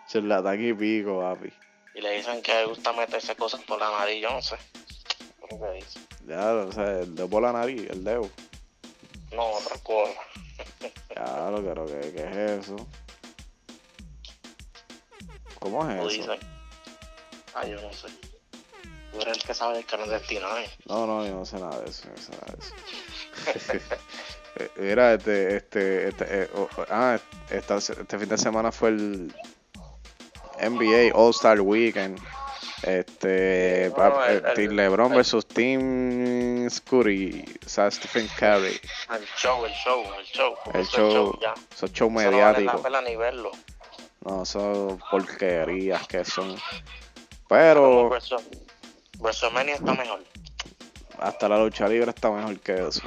Charlatán 0.07 0.63
y 0.63 0.73
pico, 0.73 1.19
papi. 1.19 1.51
Y 1.95 2.01
le 2.01 2.11
dicen 2.17 2.41
que 2.41 2.53
le 2.53 2.65
gusta 2.65 2.93
meterse 2.93 3.35
cosas 3.35 3.61
por 3.61 3.79
la 3.79 3.89
nariz, 3.89 4.21
yo 4.21 4.29
no 4.29 4.41
sé. 4.41 4.57
¿Cómo 5.39 5.65
que 5.65 5.71
dice? 5.77 5.99
Ya, 6.27 6.53
o 6.53 6.71
sea, 6.71 6.99
el 6.99 7.15
dedo 7.15 7.29
por 7.29 7.41
la 7.41 7.53
nariz, 7.53 7.89
el 7.89 8.03
dedo. 8.03 8.29
No, 9.33 9.51
otra 9.51 9.77
cosa. 9.79 10.21
Creo 11.09 11.85
que, 11.85 12.13
que 12.13 12.23
es 12.23 12.37
eso. 12.37 12.75
¿Cómo 15.59 15.89
es 15.89 16.19
eso? 16.19 16.35
Ah, 17.55 17.65
yo 17.65 17.81
no 17.81 17.91
sé. 17.93 18.07
Tú 19.11 19.21
eres 19.21 19.37
el 19.37 19.43
que 19.43 19.53
sabe 19.53 19.75
del 19.77 19.85
canal 19.85 20.09
destino, 20.09 20.45
¿eh? 20.57 20.69
No, 20.87 21.07
no, 21.07 21.25
yo 21.25 21.33
no 21.35 21.45
sé 21.45 21.57
nada 21.57 21.79
de 21.79 21.89
eso, 21.89 22.03
yo 22.03 22.09
no 22.11 22.17
sé 22.17 22.31
nada 22.31 22.53
de 22.53 22.59
eso. 23.79 23.95
Mira, 24.77 25.13
este, 25.13 25.57
este, 25.57 26.07
este, 26.09 26.25
eh, 26.43 26.49
oh, 26.55 26.67
oh, 26.77 26.85
ah, 26.89 27.17
esta- 27.49 27.77
este 27.77 28.19
fin 28.19 28.27
de 28.29 28.37
semana 28.37 28.71
fue 28.71 28.89
el 28.89 29.33
NBA 30.59 31.11
All 31.13 31.31
Star 31.31 31.59
Weekend. 31.61 32.19
Este, 32.83 33.89
Bueno, 33.95 34.15
pa- 34.15 34.31
el- 34.31 34.37
eh, 34.37 34.43
el- 34.49 34.53
Team 34.53 34.71
LeBron 34.75 35.11
el- 35.11 35.17
versus 35.17 35.45
Team 35.47 36.69
Curry, 36.89 37.45
o 37.65 37.69
sea, 37.69 37.89
Stephen 37.89 38.27
Curry. 38.37 38.79
El 39.13 39.25
show, 39.37 39.65
el 39.65 39.73
show, 39.73 40.03
el 40.19 40.25
show. 40.25 40.55
El 40.73 40.81
Eso 40.81 41.07
es 41.07 41.13
show, 41.13 41.39
ya. 41.41 41.53
esos 41.73 41.91
show 41.93 42.09
Eso 42.19 42.31
no 42.31 42.37
vale 42.39 42.61
la 42.65 42.77
pena 42.77 43.01
ni 43.01 43.15
verlo. 43.15 43.51
No, 44.21 44.45
son 44.45 44.99
porquerías 45.11 46.05
que 46.07 46.23
son. 46.25 46.55
Pero 47.47 48.09
Wrestle- 48.09 48.43
WrestleMania 49.19 49.75
está 49.75 49.93
mejor. 49.93 50.23
hasta 51.19 51.47
la 51.49 51.57
lucha 51.57 51.87
libre 51.87 52.09
está 52.09 52.29
mejor 52.31 52.59
que 52.59 52.73
eso. 52.87 53.01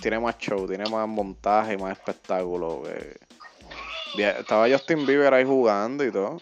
Tiene 0.00 0.18
más 0.18 0.36
show, 0.38 0.66
tiene 0.66 0.88
más 0.90 1.06
montaje, 1.08 1.76
más 1.76 1.92
espectáculo. 1.92 2.82
que- 2.84 3.18
Estaba 4.22 4.68
Justin 4.68 5.04
Bieber 5.06 5.32
ahí 5.34 5.44
jugando 5.44 6.04
y 6.04 6.10
todo. 6.12 6.40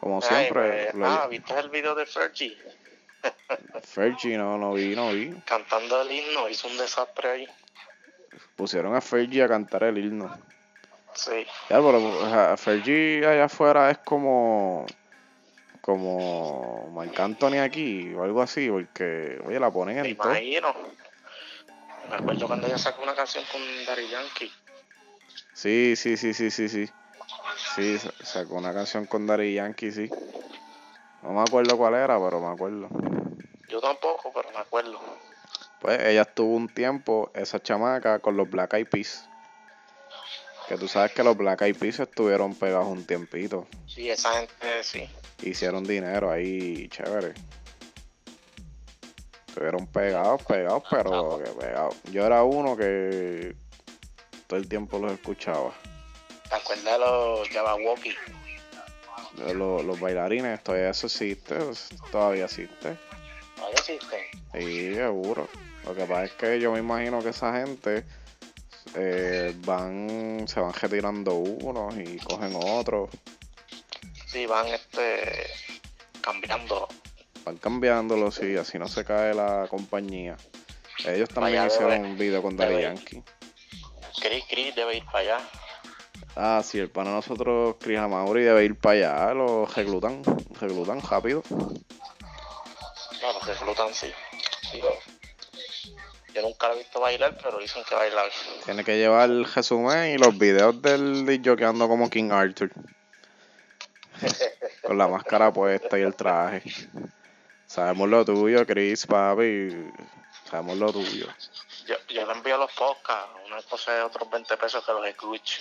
Como 0.00 0.20
Ay, 0.22 0.28
siempre. 0.28 0.84
pues, 0.86 0.94
lo- 0.94 1.06
ah, 1.06 1.26
¿viste 1.28 1.58
el 1.58 1.68
video 1.70 1.94
de 1.94 2.06
Fergie? 2.06 2.56
Fergie, 3.82 4.36
no, 4.38 4.56
no 4.58 4.72
vi, 4.72 4.94
no 4.94 5.10
vi. 5.10 5.34
Cantando 5.44 6.00
el 6.02 6.10
himno, 6.12 6.48
hizo 6.48 6.68
un 6.68 6.76
desastre 6.78 7.30
ahí. 7.30 7.48
Pusieron 8.56 8.94
a 8.94 9.00
Fergie 9.00 9.42
a 9.42 9.48
cantar 9.48 9.84
el 9.84 9.98
himno. 9.98 10.36
Sí, 11.14 11.44
Ya, 11.68 11.76
pero 11.78 11.96
o 11.96 12.28
sea, 12.30 12.56
Fergie 12.56 13.26
allá 13.26 13.44
afuera 13.46 13.90
es 13.90 13.98
como. 13.98 14.86
Como 15.88 16.90
Marc 16.92 17.18
Anthony 17.18 17.60
aquí 17.62 18.12
o 18.12 18.22
algo 18.22 18.42
así, 18.42 18.68
porque, 18.68 19.40
oye, 19.46 19.58
la 19.58 19.70
ponen 19.70 19.96
en 20.04 20.16
todo. 20.18 20.32
imagino. 20.32 20.74
Me 22.10 22.16
acuerdo 22.16 22.46
cuando 22.46 22.66
ella 22.66 22.76
sacó 22.76 23.02
una 23.04 23.14
canción 23.14 23.42
con 23.50 23.62
Daddy 23.86 24.06
Yankee. 24.10 24.52
Sí, 25.54 25.94
sí, 25.96 26.18
sí, 26.18 26.34
sí, 26.34 26.50
sí, 26.50 26.68
sí. 26.68 26.90
Sí, 27.74 27.98
sa- 27.98 28.12
sacó 28.22 28.56
una 28.56 28.74
canción 28.74 29.06
con 29.06 29.26
Daddy 29.26 29.54
Yankee, 29.54 29.90
sí. 29.90 30.10
No 31.22 31.30
me 31.32 31.40
acuerdo 31.40 31.78
cuál 31.78 31.94
era, 31.94 32.20
pero 32.22 32.38
me 32.38 32.52
acuerdo. 32.52 32.90
Yo 33.68 33.80
tampoco, 33.80 34.30
pero 34.34 34.50
me 34.50 34.58
acuerdo. 34.58 35.00
Pues 35.78 36.00
ella 36.04 36.20
estuvo 36.20 36.54
un 36.54 36.68
tiempo, 36.68 37.30
esa 37.32 37.62
chamaca, 37.62 38.18
con 38.18 38.36
los 38.36 38.50
Black 38.50 38.74
Eyed 38.74 38.88
Peas. 38.88 39.30
Que 40.68 40.76
tú 40.76 40.86
sabes 40.86 41.12
que 41.12 41.24
los 41.24 41.34
Black 41.34 41.62
Eyed 41.62 41.76
Peas 41.76 41.98
estuvieron 41.98 42.54
pegados 42.54 42.88
un 42.88 43.02
tiempito. 43.06 43.66
Sí, 43.86 44.10
esa 44.10 44.32
gente 44.34 44.82
sí. 44.82 45.08
Hicieron 45.42 45.82
dinero 45.82 46.30
ahí, 46.30 46.88
chévere. 46.90 47.32
Estuvieron 49.46 49.86
pegados, 49.86 50.42
pegados, 50.42 50.82
pero 50.90 51.38
que 51.42 51.50
pegados. 51.52 51.96
Yo 52.12 52.26
era 52.26 52.44
uno 52.44 52.76
que 52.76 53.56
todo 54.46 54.58
el 54.58 54.68
tiempo 54.68 54.98
los 54.98 55.12
escuchaba. 55.12 55.72
¿Te 56.50 56.54
acuerdas 56.54 56.84
de 56.84 56.98
los 56.98 57.48
Jabberwocky? 57.48 58.14
Los, 59.54 59.84
los 59.84 60.00
bailarines, 60.00 60.62
todavía 60.62 60.90
eso 60.90 61.06
existe, 61.06 61.56
todavía 62.12 62.44
existe. 62.44 62.98
¿No 63.56 63.68
existen? 63.70 64.20
Sí, 64.52 64.94
seguro. 64.94 65.48
Lo 65.86 65.94
que 65.94 66.04
pasa 66.04 66.24
es 66.24 66.32
que 66.32 66.60
yo 66.60 66.72
me 66.72 66.80
imagino 66.80 67.22
que 67.22 67.30
esa 67.30 67.54
gente 67.56 68.04
eh, 69.00 69.54
van, 69.64 70.46
se 70.48 70.60
van 70.60 70.72
retirando 70.72 71.34
unos 71.34 71.94
y 71.96 72.16
cogen 72.18 72.52
otros, 72.56 73.10
Sí, 74.26 74.44
van 74.46 74.66
este 74.66 75.46
cambiando. 76.20 76.88
van 77.44 77.56
cambiándolo, 77.58 78.30
sí, 78.30 78.56
así 78.56 78.78
no 78.78 78.88
se 78.88 79.04
cae 79.04 79.32
la 79.34 79.66
compañía. 79.70 80.36
Ellos 81.06 81.28
también 81.28 81.56
Vaya, 81.58 81.66
hicieron 81.68 81.90
debe- 82.02 82.06
un 82.10 82.18
video 82.18 82.42
con 82.42 82.56
Daddy 82.56 82.82
Yankee. 82.82 83.22
Chris 84.20 84.44
Chris 84.50 84.74
debe 84.74 84.96
ir 84.96 85.04
para 85.06 85.18
allá. 85.20 85.38
Ah, 86.36 86.60
sí, 86.64 86.78
el 86.78 86.90
pana 86.90 87.10
nosotros, 87.12 87.76
Chris 87.80 87.98
Amaury, 87.98 88.42
debe 88.42 88.64
ir 88.64 88.76
para 88.78 89.24
allá, 89.26 89.34
lo 89.34 89.64
reclutan, 89.66 90.22
reclutan 90.60 91.00
rápido. 91.00 91.42
Claro, 93.20 93.38
que 93.44 93.52
flotan 93.54 93.94
sí. 93.94 94.12
sí. 94.70 94.80
Yo 96.38 96.42
nunca 96.42 96.68
lo 96.68 96.74
he 96.74 96.78
visto 96.78 97.00
bailar, 97.00 97.36
pero 97.42 97.58
dicen 97.58 97.82
que 97.82 97.96
baila 97.96 98.22
bien. 98.22 98.64
Tiene 98.64 98.84
que 98.84 98.96
llevar 98.96 99.28
el 99.28 99.44
resumen 99.44 100.14
y 100.14 100.18
los 100.18 100.38
videos 100.38 100.80
del 100.80 101.42
yo 101.42 101.56
quedando 101.56 101.88
como 101.88 102.08
King 102.08 102.30
Arthur. 102.30 102.70
Con 104.84 104.96
la 104.96 105.08
máscara 105.08 105.52
puesta 105.52 105.98
y 105.98 106.02
el 106.02 106.14
traje. 106.14 106.62
Sabemos 107.66 108.08
lo 108.08 108.24
tuyo, 108.24 108.64
Chris, 108.64 109.04
papi. 109.04 109.90
Sabemos 110.48 110.76
lo 110.76 110.92
tuyo. 110.92 111.26
Yo, 111.86 111.96
yo 112.08 112.24
le 112.24 112.32
envío 112.32 112.56
los 112.56 112.70
podcasts, 112.70 113.30
una 113.44 113.60
cosa 113.62 113.94
de 113.94 114.02
otros 114.02 114.30
20 114.30 114.56
pesos 114.58 114.86
que 114.86 114.92
los 114.92 115.06
escuche. 115.08 115.60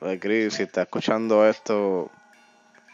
Oye, 0.00 0.18
Chris, 0.18 0.54
si 0.54 0.62
estás 0.62 0.84
escuchando 0.84 1.46
esto, 1.46 2.10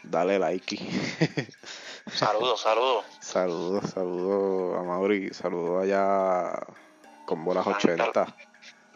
dale 0.03 0.39
like. 0.39 0.77
Saludos, 2.13 2.61
saludos. 2.61 3.05
saludos, 3.19 3.89
saludos 3.91 4.79
a 4.79 4.83
Mauri. 4.83 5.33
Saludos 5.33 5.83
allá 5.83 6.65
con 7.25 7.43
bolas 7.43 7.67
80. 7.67 8.35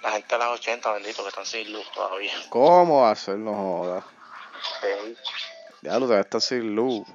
La 0.02 0.12
gente 0.12 0.36
de 0.36 0.39
las 0.39 0.60
80, 0.60 0.93
bendito, 0.93 1.21
que 1.21 1.30
están 1.30 1.45
sin 1.45 1.71
luz 1.71 1.86
todavía. 1.93 2.34
¿Cómo 2.50 3.02
va 3.02 3.12
a 3.12 3.15
ser? 3.15 3.38
No 3.38 3.54
jodas. 3.54 4.04
Sí, 4.82 5.15
Ya 5.82 6.00
lo 6.00 6.17
estar 6.17 6.41
sin 6.41 6.76
luz. 6.76 7.08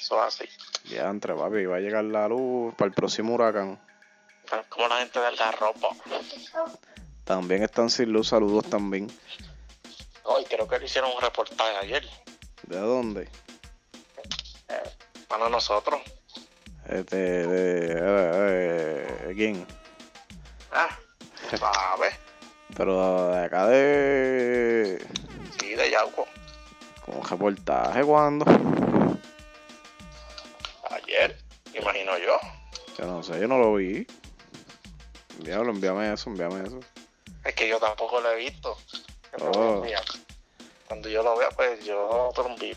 Eso 0.00 0.26
es 0.26 0.34
así. 0.34 0.48
Ya 0.84 1.08
entre 1.08 1.34
papi, 1.34 1.66
va 1.66 1.76
a 1.76 1.80
llegar 1.80 2.04
la 2.04 2.28
luz 2.28 2.74
para 2.74 2.88
el 2.88 2.94
próximo 2.94 3.34
huracán. 3.34 3.80
Como 4.68 4.88
la 4.88 4.98
gente 4.98 5.20
del 5.20 5.36
garrobo. 5.36 5.96
También 7.24 7.62
están 7.62 7.88
sin 7.88 8.12
luz, 8.12 8.28
saludos 8.28 8.68
también. 8.68 9.10
Hoy 10.24 10.44
creo 10.44 10.66
que 10.66 10.78
le 10.78 10.86
hicieron 10.86 11.10
un 11.14 11.20
reportaje 11.20 11.76
ayer. 11.76 12.04
¿De 12.64 12.78
dónde? 12.78 13.28
Para 15.32 15.48
nosotros. 15.48 15.98
Este, 16.86 17.16
de, 17.16 17.46
de- 17.46 17.94
de- 17.94 19.34
¿Quién? 19.34 19.66
Ah, 20.70 20.90
¿sabes? 21.58 22.14
Pero 22.76 23.28
de 23.30 23.44
acá 23.46 23.66
de. 23.68 24.98
Sí, 25.58 25.74
de 25.74 25.90
Yauco. 25.90 26.26
Como 27.06 27.22
reportaje, 27.24 28.04
¿cuándo? 28.04 28.44
Ayer, 30.90 31.38
imagino 31.72 32.18
yo. 32.18 32.38
Yo 32.98 33.06
no 33.06 33.22
sé, 33.22 33.40
yo 33.40 33.48
no 33.48 33.56
lo 33.58 33.72
vi. 33.76 34.06
Diablo, 35.38 35.70
envíame 35.72 36.12
eso, 36.12 36.28
envíame 36.28 36.62
eso. 36.66 36.78
Es 37.42 37.54
que 37.54 37.68
yo 37.68 37.80
tampoco 37.80 38.20
lo 38.20 38.30
he 38.32 38.36
visto. 38.36 38.76
Oh. 39.40 39.82
Cuando 40.88 41.08
yo 41.08 41.22
lo 41.22 41.38
vea, 41.38 41.48
pues 41.56 41.82
yo 41.86 42.30
envío. 42.46 42.76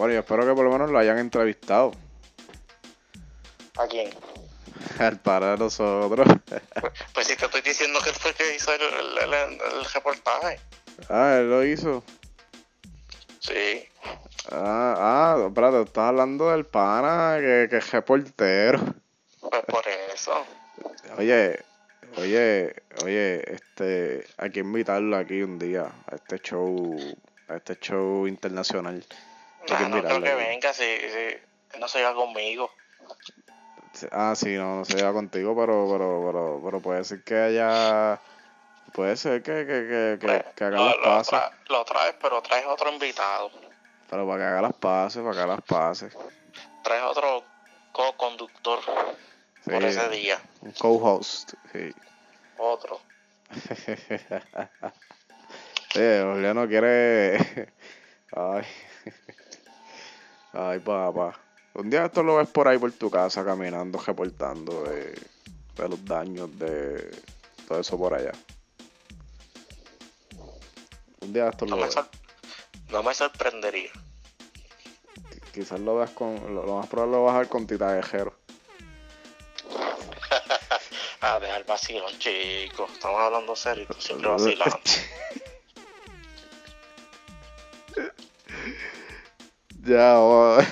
Bueno, 0.00 0.14
yo 0.14 0.20
espero 0.20 0.46
que 0.46 0.54
por 0.54 0.64
lo 0.64 0.70
menos 0.72 0.90
lo 0.90 0.98
hayan 0.98 1.18
entrevistado. 1.18 1.90
¿A 3.76 3.86
quién? 3.86 4.08
Al 4.98 5.18
para 5.20 5.50
de 5.52 5.58
nosotros. 5.58 6.26
Pues, 6.48 6.62
pues 7.12 7.26
si 7.26 7.36
te 7.36 7.44
estoy 7.44 7.60
diciendo 7.60 7.98
que 8.02 8.08
él 8.08 8.16
fue 8.16 8.30
el 8.30 8.36
que 8.38 8.56
hizo 8.56 8.72
el, 8.72 8.80
el- 8.80 9.18
el- 9.34 9.60
el 9.60 9.84
reportaje. 9.92 10.58
ah, 11.10 11.36
él 11.38 11.50
lo 11.50 11.62
hizo. 11.66 12.02
Sí. 13.40 13.84
Ah, 14.50 15.34
ah, 15.36 15.44
espérate, 15.48 15.82
estás 15.82 16.04
hablando 16.08 16.50
del 16.50 16.64
pana 16.64 17.36
que, 17.38 17.66
que 17.68 17.76
es 17.76 17.90
reportero. 17.90 18.78
Pues 19.42 19.62
por 19.66 19.84
eso. 20.14 20.32
Oye, 21.18 21.62
oye, 22.16 22.74
oye, 23.04 23.52
este, 23.54 24.26
hay 24.38 24.48
que 24.50 24.60
invitarlo 24.60 25.14
aquí 25.18 25.42
un 25.42 25.58
día 25.58 25.92
a 26.10 26.14
este 26.14 26.38
show, 26.38 26.96
a 27.48 27.56
este 27.56 27.76
show 27.78 28.26
internacional. 28.26 29.04
Nah, 29.70 29.88
no 29.88 30.02
creo 30.02 30.22
que 30.22 30.34
venga 30.34 30.72
si, 30.72 30.84
si 30.84 31.78
no 31.78 31.88
se 31.88 32.02
va 32.02 32.14
conmigo. 32.14 32.70
Ah, 34.12 34.34
sí, 34.36 34.54
no, 34.56 34.76
no 34.76 34.84
se 34.84 34.96
lleva 34.96 35.12
contigo, 35.12 35.54
pero, 35.56 35.88
pero, 35.90 36.22
pero, 36.26 36.60
pero 36.64 36.80
puede 36.80 37.04
ser 37.04 37.22
que 37.22 37.36
haya, 37.36 38.20
puede 38.92 39.16
ser 39.16 39.42
que, 39.42 39.66
que, 39.66 39.66
que, 39.66 40.18
que, 40.20 40.26
Pues, 40.26 40.44
que 40.54 40.64
haga 40.64 40.78
lo, 40.78 40.86
las 40.86 40.96
lo 40.96 41.02
pases, 41.02 41.38
tra- 41.38 41.52
lo 41.68 41.84
traes, 41.84 42.14
pero 42.20 42.42
traes 42.42 42.66
otro 42.66 42.90
invitado. 42.92 43.50
pero 44.08 44.26
para 44.26 44.38
que 44.38 44.44
haga 44.44 44.62
las 44.62 44.74
pases, 44.74 45.22
para 45.22 45.34
que 45.34 45.40
haga 45.40 45.54
las 45.54 45.62
pases. 45.62 46.16
Traes 46.84 47.02
otro 47.02 47.44
co-conductor 47.92 48.78
Sí, 49.64 49.70
por 49.70 49.84
ese 49.84 50.08
día. 50.08 50.40
un 50.62 50.72
co-host, 50.72 51.52
sí. 51.72 51.92
Otro. 52.56 53.00
Sí, 53.52 53.74
Juliano 55.94 56.68
quiere. 56.68 57.36
Ay. 58.32 58.62
Ay, 60.52 60.78
papá. 60.80 61.38
Un 61.74 61.88
día 61.90 62.06
esto 62.06 62.22
lo 62.22 62.36
ves 62.36 62.48
por 62.48 62.66
ahí 62.66 62.78
por 62.78 62.90
tu 62.92 63.10
casa 63.10 63.44
caminando, 63.44 63.98
reportando 64.04 64.82
de, 64.82 65.12
de 65.76 65.88
los 65.88 66.04
daños 66.04 66.58
de 66.58 67.10
todo 67.68 67.80
eso 67.80 67.96
por 67.96 68.14
allá. 68.14 68.32
Un 71.20 71.32
día 71.32 71.48
esto 71.48 71.66
No 71.66 71.76
lo 71.76 71.82
ves. 71.82 71.94
no 72.90 73.02
me 73.02 73.14
sorprendería. 73.14 73.90
Quizás 75.52 75.80
lo 75.80 75.96
veas 75.96 76.10
con. 76.10 76.54
Lo, 76.54 76.64
lo 76.66 76.76
más 76.76 76.86
probable 76.88 77.16
lo 77.16 77.24
vas 77.24 77.34
a 77.34 77.38
ver 77.40 77.48
con 77.48 77.66
Tita 77.66 77.94
Guerrero. 77.94 78.34
Ah, 81.22 81.38
dejar 81.38 81.66
vacilón, 81.66 82.18
chicos. 82.18 82.90
Estamos 82.94 83.20
hablando 83.20 83.54
serio. 83.54 83.86
tú 83.88 84.00
Siempre 84.00 84.26
vacilando. 84.30 84.80
Ya, 89.90 90.14
vamos. 90.14 90.64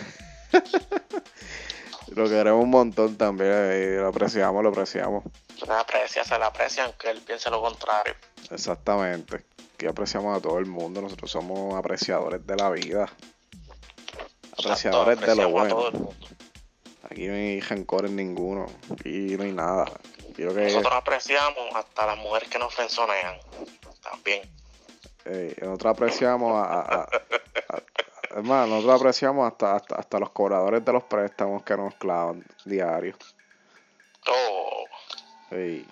Lo 2.09 2.28
queremos 2.28 2.64
un 2.64 2.70
montón 2.70 3.16
también. 3.16 3.70
y 3.72 3.96
lo 3.96 4.09
apreciamos, 4.09 4.62
lo 4.62 4.70
apreciamos. 4.70 5.24
Se 5.59 5.66
le 5.66 5.74
aprecia, 5.74 6.24
se 6.24 6.38
le 6.38 6.44
aprecia, 6.44 6.85
aunque 6.85 7.11
él 7.11 7.20
piense 7.20 7.50
lo 7.50 7.61
contrario. 7.61 8.14
Exactamente. 8.50 9.44
Que 9.76 9.88
apreciamos 9.88 10.37
a 10.37 10.40
todo 10.40 10.59
el 10.59 10.66
mundo. 10.66 11.00
Nosotros 11.00 11.31
somos 11.31 11.74
apreciadores 11.76 12.44
de 12.46 12.57
la 12.57 12.70
vida. 12.70 13.07
Apreciadores 14.59 15.20
de 15.20 15.26
lo 15.26 15.33
Apreciamos 15.33 15.64
a 15.64 15.68
todo 15.68 15.81
bueno. 15.83 15.88
el 15.88 15.98
mundo. 16.00 16.16
Aquí 17.11 17.26
no 17.28 17.35
hay 17.35 17.61
rencores 17.61 18.11
ninguno. 18.11 18.66
Aquí 18.92 19.37
no 19.37 19.44
hay 19.44 19.52
nada. 19.52 19.85
Que 20.35 20.44
Nosotros 20.44 20.92
apreciamos 20.92 21.74
hasta 21.74 22.07
las 22.07 22.18
mujeres 22.18 22.48
que 22.48 22.59
nos 22.59 22.74
frenzonean. 22.74 23.37
También. 24.02 24.42
eh, 25.24 25.54
nosotros 25.61 25.92
apreciamos 25.92 26.52
a, 26.54 26.64
a- 26.64 26.81
a- 27.02 27.09
Es 27.12 27.48
más, 28.44 28.68
nosotros 28.68 29.01
apreciamos 29.01 29.51
hasta, 29.51 29.77
hasta, 29.77 29.96
hasta 29.96 30.18
los 30.18 30.31
cobradores 30.31 30.85
de 30.85 30.92
los 30.92 31.05
préstamos 31.05 31.62
que 31.62 31.77
nos 31.77 31.94
clavan 31.94 32.44
diario. 32.64 33.14
Oh, 34.27 34.85
Sí. 35.51 35.87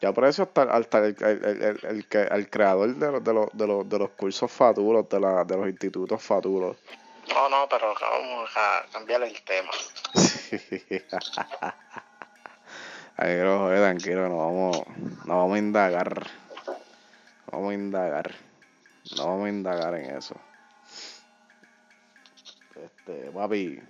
Yo 0.00 0.08
aprecio 0.08 0.44
hasta, 0.44 0.62
hasta 0.62 0.98
el, 0.98 1.16
el, 1.20 1.44
el, 1.44 1.62
el, 1.62 1.80
el 1.84 2.08
que, 2.08 2.22
el 2.22 2.50
creador 2.50 2.94
de 2.94 3.12
los, 3.12 3.22
de 3.22 3.32
los, 3.32 3.48
de 3.52 3.66
los, 3.66 3.88
de 3.88 3.98
los 4.00 4.10
cursos 4.10 4.50
fatulos, 4.50 5.08
de, 5.08 5.20
la, 5.20 5.44
de 5.44 5.56
los 5.56 5.68
institutos 5.68 6.20
fatulos. 6.20 6.76
no, 7.32 7.48
no, 7.48 7.68
pero 7.68 7.94
vamos 8.00 8.50
a 8.56 8.84
cambiar 8.92 9.22
el 9.22 9.40
tema. 9.42 9.70
Ay, 13.16 13.36
no, 13.36 13.58
joder, 13.60 13.78
tranquilo, 13.78 14.28
no 14.28 14.38
vamos, 14.38 14.82
no 15.24 15.36
vamos 15.38 15.54
a 15.54 15.58
indagar. 15.58 16.26
No 17.46 17.58
vamos 17.58 17.70
a 17.70 17.74
indagar. 17.74 18.34
No 19.16 19.26
vamos 19.26 19.46
a 19.46 19.48
indagar 19.50 19.94
en 19.94 20.16
eso. 20.16 20.34
Este, 23.06 23.30
papi. 23.32 23.80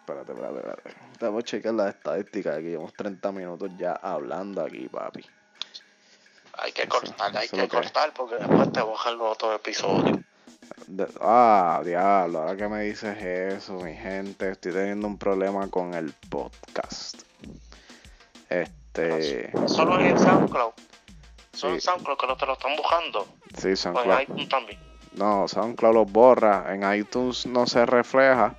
Espérate, 0.00 0.32
espérate, 0.32 0.58
espérate. 0.58 1.36
Que 1.36 1.42
checar 1.44 1.74
las 1.74 1.94
estadísticas 1.94 2.56
aquí. 2.56 2.66
Llevamos 2.66 2.92
30 2.94 3.32
minutos 3.32 3.70
ya 3.78 3.92
hablando 3.92 4.62
aquí, 4.62 4.88
papi. 4.88 5.24
Hay 6.58 6.72
que 6.72 6.82
Eso- 6.82 6.90
cortar, 6.90 7.36
hay 7.36 7.46
eso 7.46 7.56
que 7.56 7.68
cortar 7.68 8.12
porque 8.12 8.36
después 8.36 8.70
te 8.72 8.80
bajan 8.82 9.18
los 9.18 9.32
otros 9.32 9.56
episodios. 9.56 10.18
De- 10.86 11.08
ah, 11.20 11.82
diablo, 11.84 12.40
ahora 12.40 12.56
que 12.56 12.68
me 12.68 12.82
dices 12.82 13.20
eso, 13.22 13.74
mi 13.74 13.94
gente, 13.94 14.50
estoy 14.50 14.72
teniendo 14.72 15.06
un 15.06 15.18
problema 15.18 15.68
con 15.70 15.94
el 15.94 16.12
podcast. 16.30 17.22
Este, 18.48 19.50
Solo 19.66 20.00
en 20.00 20.18
SoundCloud. 20.18 20.72
Solo 21.52 21.74
en. 21.74 21.80
SoundCloud 21.80 22.18
que 22.18 22.26
lo 22.26 22.36
te 22.36 22.46
lo 22.46 22.52
están 22.54 22.76
buscando. 22.76 23.26
sí, 23.58 23.74
SoundCloud. 23.76 24.20
iTunes 24.20 24.48
también. 24.48 24.78
No, 25.16 25.46
SoundCloud 25.48 25.94
los 25.94 26.12
borra. 26.12 26.66
En 26.74 26.82
iTunes 26.98 27.46
no 27.46 27.66
se 27.66 27.86
refleja 27.86 28.54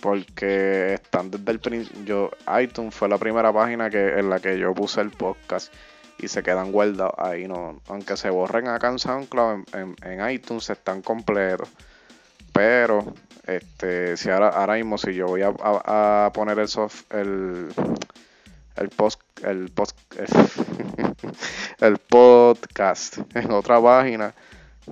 porque 0.00 0.94
están 0.94 1.30
desde 1.30 1.50
el 1.52 1.60
principio. 1.60 2.30
iTunes 2.60 2.94
fue 2.94 3.08
la 3.08 3.18
primera 3.18 3.52
página 3.52 3.88
que 3.90 4.18
en 4.18 4.28
la 4.30 4.40
que 4.40 4.58
yo 4.58 4.74
puse 4.74 5.00
el 5.00 5.10
podcast 5.10 5.72
y 6.18 6.28
se 6.28 6.42
quedan 6.42 6.72
guardados 6.72 7.14
ahí. 7.18 7.46
no 7.46 7.80
Aunque 7.88 8.16
se 8.16 8.30
borren 8.30 8.68
acá 8.68 8.88
en 8.88 8.98
SoundCloud, 8.98 9.64
en, 9.74 9.94
en- 10.02 10.20
en 10.20 10.30
iTunes 10.30 10.68
están 10.70 11.02
completos. 11.02 11.68
Pero, 12.52 13.14
este, 13.46 14.16
si 14.16 14.30
ahora, 14.30 14.48
ahora 14.48 14.74
mismo, 14.74 14.96
si 14.98 15.14
yo 15.14 15.26
voy 15.26 15.42
a, 15.42 15.52
a- 15.62 16.30
poner 16.32 16.58
el 16.58 16.68
soft, 16.68 17.02
el, 17.12 17.68
el 18.76 18.88
post, 18.88 19.20
el 19.44 19.70
post, 19.70 19.96
el 21.80 21.98
podcast 21.98 23.18
en 23.34 23.50
otra 23.52 23.80
página, 23.80 24.34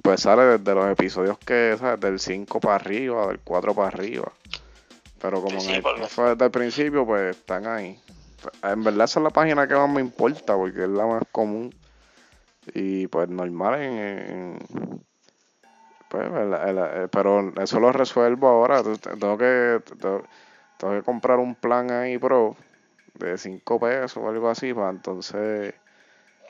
pues 0.02 0.20
sale 0.20 0.42
desde 0.59 0.74
los 0.74 0.90
episodios 0.90 1.38
que, 1.38 1.76
¿sabes? 1.78 2.00
Del 2.00 2.18
5 2.18 2.61
para 2.61 2.76
arriba, 2.76 3.28
del 3.28 3.40
4 3.40 3.74
para 3.74 3.88
arriba. 3.88 4.30
Pero 5.20 5.40
como 5.40 5.61
Sí, 5.61 5.68
en 5.70 5.74
el- 5.76 5.83
porque- 5.83 6.00
desde 6.02 6.44
el 6.44 6.50
principio, 6.50 7.07
pues 7.07 7.37
están 7.37 7.66
ahí. 7.66 7.98
En 8.62 8.85
verdad 8.85 9.04
esa 9.04 9.20
es 9.20 9.24
la 9.24 9.30
página 9.30 9.66
que 9.66 9.74
más 9.74 9.88
me 9.88 10.00
importa, 10.00 10.54
porque 10.57 10.83
es 10.85 10.88
la 10.90 11.07
más 11.07 11.22
común. 11.33 11.74
Y 12.74 13.07
pues 13.07 13.28
normal 13.28 13.80
en... 13.80 13.98
en- 13.98 15.04
pues, 16.09 16.26
el- 16.26 16.52
el- 16.54 16.78
el- 16.78 17.09
pero 17.09 17.52
eso 17.61 17.80
lo 17.80 17.90
resuelvo 17.92 18.48
ahora. 18.48 18.83
Tengo 18.83 19.38
que, 19.38 19.80
tengo, 19.98 20.22
tengo 20.78 20.94
que 20.94 21.02
comprar 21.02 21.38
un 21.38 21.54
plan 21.54 21.90
ahí 21.90 22.18
pro 22.18 22.57
de 23.14 23.38
5 23.38 23.80
pesos 23.80 24.16
o 24.18 24.28
algo 24.28 24.48
así 24.50 24.72
para 24.74 24.90
entonces... 24.90 25.74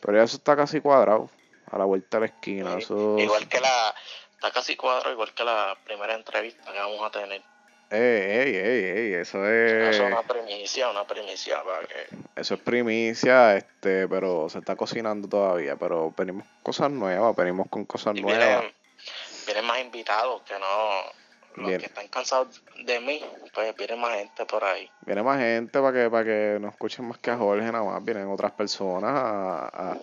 Pero 0.03 0.19
ya 0.19 0.25
eso 0.25 0.37
está 0.37 0.55
casi 0.57 0.81
cuadrado. 0.81 1.31
A 1.75 1.79
la 1.79 1.85
vuelta 1.85 2.19
de 2.19 2.21
la 2.21 2.27
esquina. 2.27 2.79
Eso, 2.79 3.19
Igual 3.19 3.49
que 3.49 3.61
la. 3.61 3.95
Está 4.35 4.51
casi 4.51 4.77
cuadro, 4.77 5.11
igual 5.11 5.33
que 5.35 5.43
la 5.45 5.77
primera 5.85 6.15
entrevista 6.15 6.71
que 6.73 6.79
vamos 6.79 7.03
a 7.03 7.11
tener. 7.11 7.43
Ey, 7.91 8.01
ey, 8.01 8.57
ey, 8.57 8.85
ey, 8.85 9.15
eso 9.15 9.45
es... 9.47 9.95
Eso 9.95 10.05
es 10.07 10.13
una 10.13 10.23
primicia, 10.23 10.91
una 10.91 11.07
primicia 11.07 11.63
para 11.63 11.87
que. 11.87 12.07
Eso 12.37 12.55
es 12.55 12.61
primicia, 12.61 13.57
este, 13.57 14.09
pero 14.09 14.49
se 14.49 14.59
está 14.59 14.77
cocinando 14.77 15.29
todavía. 15.29 15.77
Pero 15.77 16.13
venimos 16.17 16.45
con 16.47 16.63
cosas 16.63 16.91
nuevas, 16.91 17.35
venimos 17.37 17.69
con 17.71 17.85
cosas 17.85 18.17
Y 18.17 18.23
nuevas. 18.23 18.39
vienen, 18.47 18.75
vienen 19.47 19.65
más 19.65 19.81
invitados 19.81 20.43
que 20.43 20.59
no. 20.59 21.25
Los 21.57 21.69
Bien. 21.69 21.79
que 21.81 21.87
están 21.87 22.09
cansados 22.09 22.63
de 22.85 22.99
mí, 22.99 23.25
pues 23.55 23.77
viene 23.77 23.95
más 23.95 24.17
gente 24.17 24.45
por 24.45 24.65
ahí. 24.65 24.91
Viene 25.03 25.23
más 25.23 25.39
gente 25.39 25.79
para 25.81 25.93
que, 25.93 26.11
para 26.11 26.25
que 26.25 26.59
no 26.61 26.69
escuchen 26.69 27.07
más 27.07 27.19
que 27.19 27.31
a 27.31 27.37
Jorge, 27.37 27.71
nada 27.71 27.85
más. 27.85 28.05
Vienen 28.05 28.27
otras 28.29 28.51
personas 28.53 29.13
a, 29.15 29.67
a, 29.69 29.97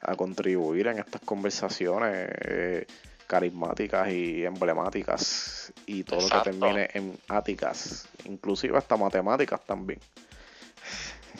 a 0.00 0.14
contribuir 0.14 0.88
en 0.88 0.98
estas 0.98 1.20
conversaciones 1.22 2.30
eh, 2.40 2.86
carismáticas 3.26 4.08
y 4.10 4.44
emblemáticas. 4.44 5.72
Y 5.86 6.04
todo 6.04 6.20
lo 6.20 6.28
que 6.28 6.50
termine 6.50 6.88
en 6.94 7.18
áticas, 7.28 8.08
inclusive 8.24 8.76
hasta 8.76 8.96
matemáticas 8.96 9.60
también. 9.64 10.00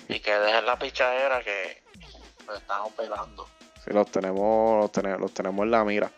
Y 0.09 0.21
que 0.21 0.33
dejen 0.33 0.67
la 0.67 0.79
pichadera 0.79 1.43
que 1.43 1.83
nos 2.47 2.59
estamos 2.59 2.93
pegando. 2.93 3.49
Sí, 3.85 3.91
los 3.93 4.11
tenemos, 4.11 4.81
los 4.81 4.93
tenemos, 4.93 5.21
los 5.21 5.35
tenemos 5.35 5.65
en 5.65 5.71
la 5.71 5.85
mira. 5.85 6.11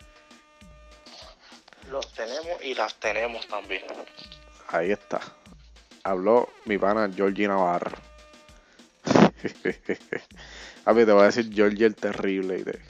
Los 1.90 2.12
tenemos 2.12 2.62
y 2.62 2.74
las 2.74 2.94
tenemos 2.96 3.46
también. 3.48 3.83
Ahí 4.68 4.92
está. 4.92 5.20
Habló 6.05 6.48
mi 6.64 6.79
pana 6.79 7.11
Georgie 7.12 7.48
Navarro. 7.48 8.10
A 10.85 10.92
mí 10.92 11.05
te 11.05 11.12
voy 11.12 11.22
a 11.22 11.26
decir 11.26 11.50
Georgie 11.53 11.87
el 11.87 11.94
terrible. 11.94 12.62
te- 12.64 12.81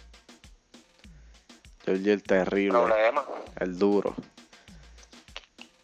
Georgie 1.84 2.12
el 2.12 2.22
terrible. 2.22 2.78
Problema. 2.78 3.24
El 3.58 3.78
duro. 3.78 4.14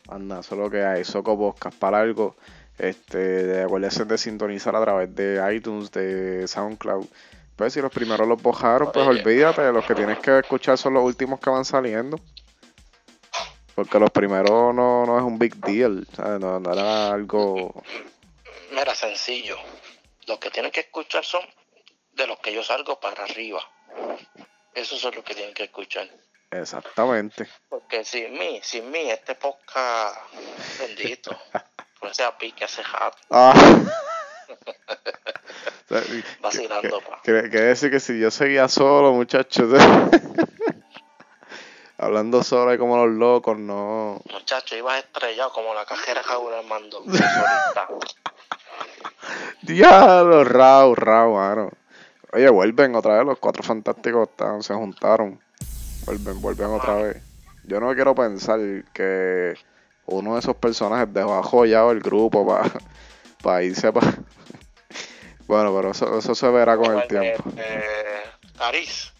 Anda, 0.09 0.40
eso 0.40 0.55
es 0.55 0.61
lo 0.61 0.70
que 0.70 0.85
hay. 0.85 1.05
Soco 1.05 1.37
Podcast 1.37 1.76
para 1.79 2.00
algo. 2.00 2.37
Este, 2.79 3.62
acuérdense 3.62 4.05
de 4.05 4.18
sintonizar 4.18 4.76
a 4.76 4.83
través 4.83 5.14
de 5.14 5.42
iTunes, 5.55 5.90
de 5.90 6.46
SoundCloud. 6.46 7.07
Pues 7.57 7.72
si 7.72 7.81
los 7.81 7.90
primeros 7.90 8.29
los 8.29 8.40
bojaron, 8.40 8.92
pues 8.92 9.07
olvídate. 9.07 9.72
Los 9.72 9.85
que 9.87 9.94
tienes 9.94 10.18
que 10.18 10.38
escuchar 10.38 10.76
son 10.79 10.94
los 10.94 11.02
últimos 11.02 11.40
que 11.40 11.50
van 11.50 11.64
saliendo. 11.64 12.20
Porque 13.74 13.98
los 13.98 14.11
primeros 14.11 14.74
no, 14.74 15.05
no 15.07 15.18
es 15.18 15.24
un 15.24 15.38
big 15.38 15.57
deal. 15.57 16.07
¿sabes? 16.14 16.38
No, 16.40 16.61
no 16.61 16.72
era 16.72 17.12
algo. 17.12 17.83
Mira, 18.72 18.94
sencillo. 18.94 19.57
Los 20.26 20.38
que 20.38 20.50
tienen 20.50 20.72
que 20.72 20.80
escuchar 20.80 21.24
son 21.24 21.42
de 22.12 22.26
los 22.26 22.38
que 22.40 22.52
yo 22.52 22.62
salgo 22.62 22.98
para 22.98 23.24
arriba. 23.24 23.60
Esos 24.74 25.00
son 25.00 25.14
los 25.14 25.24
que 25.24 25.34
tienen 25.34 25.54
que 25.54 25.64
escuchar. 25.64 26.08
Exactamente. 26.50 27.48
Porque 27.68 28.04
sin 28.04 28.32
mí, 28.32 28.60
sin 28.62 28.90
mí, 28.90 29.10
este 29.10 29.34
podcast 29.34 30.18
bendito. 30.78 31.36
Pues 31.98 32.14
sea 32.16 32.36
pique 32.36 32.64
hace 32.64 32.84
jato, 32.84 33.16
Ah. 33.30 33.55
Vacilando, 36.40 37.01
pa. 37.01 37.20
Quiere, 37.22 37.48
decir 37.48 37.90
que 37.90 38.01
si 38.01 38.20
yo 38.20 38.30
seguía 38.30 38.68
solo, 38.68 39.12
muchachos. 39.12 39.72
Hablando 41.98 42.42
solo 42.42 42.74
y 42.74 42.78
como 42.78 43.07
los 43.07 43.16
locos, 43.16 43.59
no. 43.59 44.20
Muchacho, 44.30 44.76
ibas 44.76 44.98
estrellado 44.98 45.51
como 45.53 45.72
la 45.72 45.86
cajera 45.86 46.22
Jaura 46.22 46.59
Armando. 46.59 47.03
solita. 47.05 47.88
Diablo, 49.66 50.44
Rau, 50.44 50.94
Rau, 50.94 51.34
mano. 51.34 51.70
Oye, 52.32 52.48
vuelven 52.50 52.94
otra 52.94 53.16
vez, 53.18 53.26
los 53.26 53.38
cuatro 53.38 53.62
fantásticos 53.62 54.28
están, 54.28 54.62
se 54.62 54.74
juntaron. 54.74 55.40
Vuelven, 56.04 56.40
vuelven 56.40 56.70
otra 56.70 56.94
vez. 56.96 57.22
Yo 57.64 57.80
no 57.80 57.94
quiero 57.94 58.14
pensar 58.14 58.60
que 58.92 59.54
uno 60.06 60.34
de 60.34 60.40
esos 60.40 60.54
personajes 60.56 61.12
dejó 61.12 61.34
ajollado 61.38 61.90
el 61.90 62.00
grupo 62.00 62.46
para 63.42 63.62
irse 63.62 63.92
para. 63.92 64.12
Bueno, 65.46 65.72
pero 65.76 65.92
eso, 65.92 66.18
eso 66.18 66.34
se 66.34 66.48
verá 66.50 66.76
con 66.76 66.98
el 66.98 67.06
tiempo. 67.06 67.44
eh, 67.56 68.24
Cariz. 68.58 69.12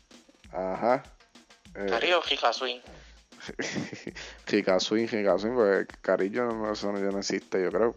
Ajá. 0.53 1.05
Eh, 1.76 1.86
Cariz 1.88 2.14
o 2.14 2.22
Jicaswing. 2.22 2.80
Hikaswin, 4.51 5.05
Hikaswin, 5.12 5.55
pues 5.55 5.86
Carillo 6.03 6.47
no, 6.47 6.72
eso 6.72 6.90
no, 6.90 6.99
ya 6.99 7.12
no 7.12 7.18
existe, 7.20 7.62
yo 7.62 7.70
creo. 7.70 7.94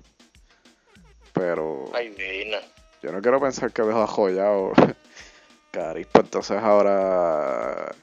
Pero 1.39 1.85
Ay, 1.93 2.09
vina. 2.09 2.59
yo 3.01 3.13
no 3.13 3.21
quiero 3.21 3.39
pensar 3.39 3.71
que 3.71 3.81
dejó 3.81 4.01
ajollado 4.01 4.73
Cariz, 5.71 6.05
pues 6.11 6.25
entonces 6.25 6.57
ahora 6.57 7.95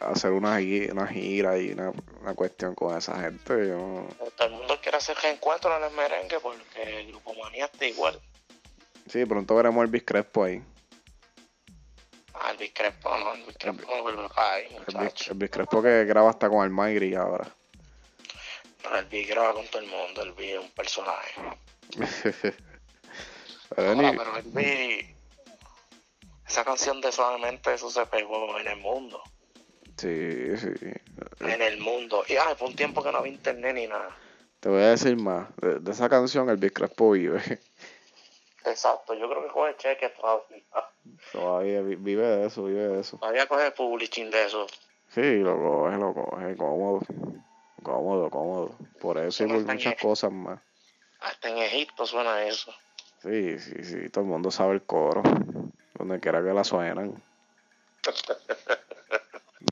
hacer 0.00 0.32
una, 0.32 0.58
una 0.90 1.06
gira 1.06 1.58
y 1.58 1.72
una, 1.72 1.92
una 2.20 2.34
cuestión 2.34 2.74
con 2.74 2.96
esa 2.96 3.20
gente, 3.20 3.68
yo 3.68 4.06
Todo 4.36 4.48
el 4.48 4.54
mundo 4.54 4.78
quiere 4.80 4.96
hacer 4.96 5.16
reencuentro 5.18 5.76
en 5.76 5.84
el 5.84 5.90
merengue 5.92 6.40
porque 6.40 7.00
el 7.00 7.08
grupo 7.08 7.34
manía 7.34 7.66
está 7.66 7.86
igual. 7.86 8.18
Sí, 9.06 9.26
pronto 9.26 9.54
veremos 9.54 9.84
el 9.84 9.90
Biscrespo 9.90 10.44
ahí. 10.44 10.62
Ah, 12.34 12.52
el 12.52 12.56
Biscrepo, 12.56 13.18
no, 13.18 13.34
el 13.34 13.42
Biscrepo 13.42 13.82
no 14.12 14.30
ay, 14.36 14.64
El, 14.88 15.12
el 15.30 15.34
Biscrespo 15.34 15.82
que 15.82 16.04
graba 16.04 16.30
hasta 16.30 16.48
con 16.48 16.62
Almayri 16.62 17.14
ahora. 17.14 17.46
Pero 18.82 18.98
el 18.98 19.04
Bis 19.06 19.28
graba 19.28 19.52
con 19.52 19.66
todo 19.66 19.82
el 19.82 19.88
mundo, 19.88 20.22
el 20.22 20.32
Bis 20.32 20.54
es 20.54 20.60
un 20.60 20.70
personaje. 20.70 21.34
Ahora, 23.76 24.12
pero 24.16 24.36
el 24.36 24.42
Bis, 24.52 25.06
esa 26.46 26.64
canción 26.64 27.00
de 27.00 27.10
Suavemente, 27.12 27.72
eso 27.74 27.90
se 27.90 28.04
pegó 28.06 28.58
en 28.58 28.68
el 28.68 28.76
mundo. 28.78 29.22
Sí, 29.96 30.56
sí. 30.56 30.68
en 31.40 31.62
el 31.62 31.78
mundo. 31.80 32.24
Y 32.28 32.36
ah, 32.36 32.54
fue 32.56 32.68
un 32.68 32.76
tiempo 32.76 33.02
que 33.02 33.12
no 33.12 33.18
había 33.18 33.32
internet 33.32 33.74
ni 33.74 33.86
nada. 33.86 34.16
Te 34.60 34.68
voy 34.68 34.82
a 34.82 34.90
decir 34.90 35.16
más. 35.16 35.48
De, 35.56 35.80
de 35.80 35.90
esa 35.90 36.08
canción, 36.08 36.48
el 36.50 36.56
Big 36.56 36.72
Crespo 36.72 37.12
vive. 37.12 37.40
Exacto, 38.64 39.14
yo 39.14 39.28
creo 39.28 39.42
que 39.42 39.48
coge 39.52 39.76
cheques 39.76 40.14
todavía. 40.14 40.62
Todavía 41.32 41.82
vi- 41.82 41.96
vive 41.96 42.26
de 42.26 42.46
eso, 42.46 42.64
vive 42.64 42.88
de 42.88 43.00
eso. 43.00 43.16
Todavía 43.18 43.46
coge 43.46 43.70
publishing 43.72 44.30
de 44.30 44.44
eso. 44.44 44.66
Sí, 45.08 45.38
lo 45.38 45.56
coge, 45.56 45.96
lo 45.98 46.14
coge, 46.14 46.56
cómodo. 46.56 47.00
Cómodo, 47.82 48.30
cómodo. 48.30 48.76
Por 49.00 49.18
eso 49.18 49.44
y 49.44 49.48
por 49.48 49.64
muchas 49.64 49.96
cosas 49.96 50.30
más. 50.32 50.60
Hasta 51.24 51.48
en 51.50 51.58
Egipto 51.58 52.06
suena 52.06 52.44
eso. 52.44 52.74
Sí, 53.22 53.58
sí, 53.58 53.84
sí. 53.84 54.08
Todo 54.10 54.24
el 54.24 54.30
mundo 54.30 54.50
sabe 54.50 54.74
el 54.74 54.82
coro. 54.82 55.22
Donde 55.94 56.18
quiera 56.20 56.42
que 56.42 56.52
la 56.52 56.64
suenan. 56.64 57.22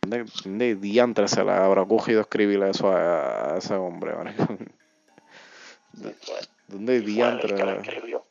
¿Dónde, 0.03 0.25
dónde 0.45 0.75
diantre 0.77 1.27
se 1.29 1.43
le 1.45 1.51
habrá 1.53 1.85
cogido 1.85 2.21
escribir 2.21 2.63
eso 2.63 2.91
a, 2.93 3.55
a 3.55 3.59
ese 3.59 3.75
hombre, 3.75 4.15
marico? 4.15 4.47
Y 5.93 6.03
fue- 6.25 6.41
¿Dónde 6.69 7.01
diantre? 7.01 7.57
escribió. 7.81 8.25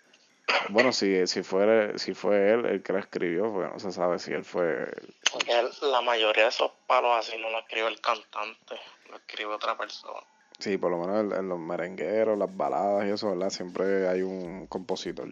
Bueno, 0.70 0.94
si, 0.94 1.28
si, 1.28 1.44
fuera, 1.44 1.98
si 1.98 2.14
fue 2.14 2.54
él 2.54 2.66
el 2.66 2.82
que 2.82 2.94
la 2.94 3.00
escribió, 3.00 3.52
pues 3.54 3.70
no 3.72 3.80
se 3.80 3.92
sabe 3.92 4.18
si 4.18 4.32
él 4.32 4.46
fue. 4.46 4.90
Porque 5.32 5.52
la 5.82 6.02
mayoría 6.02 6.44
de 6.44 6.50
esos 6.50 6.72
palos 6.88 7.12
así 7.18 7.38
no 7.38 7.50
lo 7.50 7.60
escribe 7.60 7.88
el 7.90 8.00
cantante, 8.00 8.80
lo 9.10 9.18
escribe 9.18 9.54
otra 9.54 9.78
persona. 9.78 10.20
Sí, 10.60 10.78
por 10.78 10.92
lo 10.92 10.98
menos 10.98 11.38
en, 11.38 11.48
los 11.48 11.58
merengueros, 11.58 12.38
las 12.38 12.56
baladas 12.56 13.08
y 13.08 13.12
eso, 13.12 13.30
¿verdad? 13.30 13.50
Siempre 13.50 14.10
hay 14.10 14.22
un 14.22 14.68
compositor. 14.68 15.30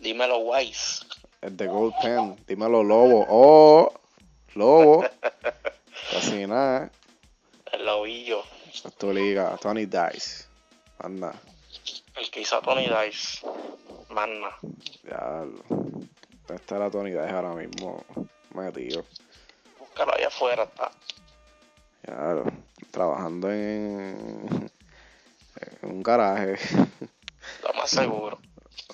Dímelo, 0.00 0.38
Wise. 0.40 1.06
El 1.40 1.56
de 1.56 1.66
Gold 1.66 1.94
Pen, 2.02 2.36
dímelo, 2.46 2.84
Lobo. 2.84 3.26
¡Oh! 3.28 3.92
Lobo. 4.54 5.04
Casi 6.10 6.46
nada. 6.46 6.90
El 7.72 7.88
ovillo. 7.88 8.42
Es 8.72 8.82
tu 8.96 9.12
liga. 9.12 9.56
Tony 9.62 9.86
Dice. 9.86 10.46
Anda. 10.98 11.32
El 12.16 12.30
que 12.30 12.42
hizo 12.42 12.56
a 12.56 12.60
Tony 12.60 12.86
Dice. 12.86 13.46
Manna. 14.10 14.50
Ya. 15.04 15.46
¿Dónde 15.68 16.54
está 16.54 16.78
la 16.78 16.90
Tony 16.90 17.10
Dice 17.10 17.30
ahora 17.30 17.54
mismo? 17.54 18.04
Metido. 18.52 19.04
Búscalo 19.78 20.12
allá 20.14 20.28
afuera, 20.28 20.64
está. 20.64 20.90
Ya. 22.06 22.67
Trabajando 22.90 23.50
en. 23.50 24.70
En 25.82 25.90
un 25.90 26.02
garaje. 26.02 26.56
Lo 27.62 27.72
más 27.74 27.90
seguro. 27.90 28.38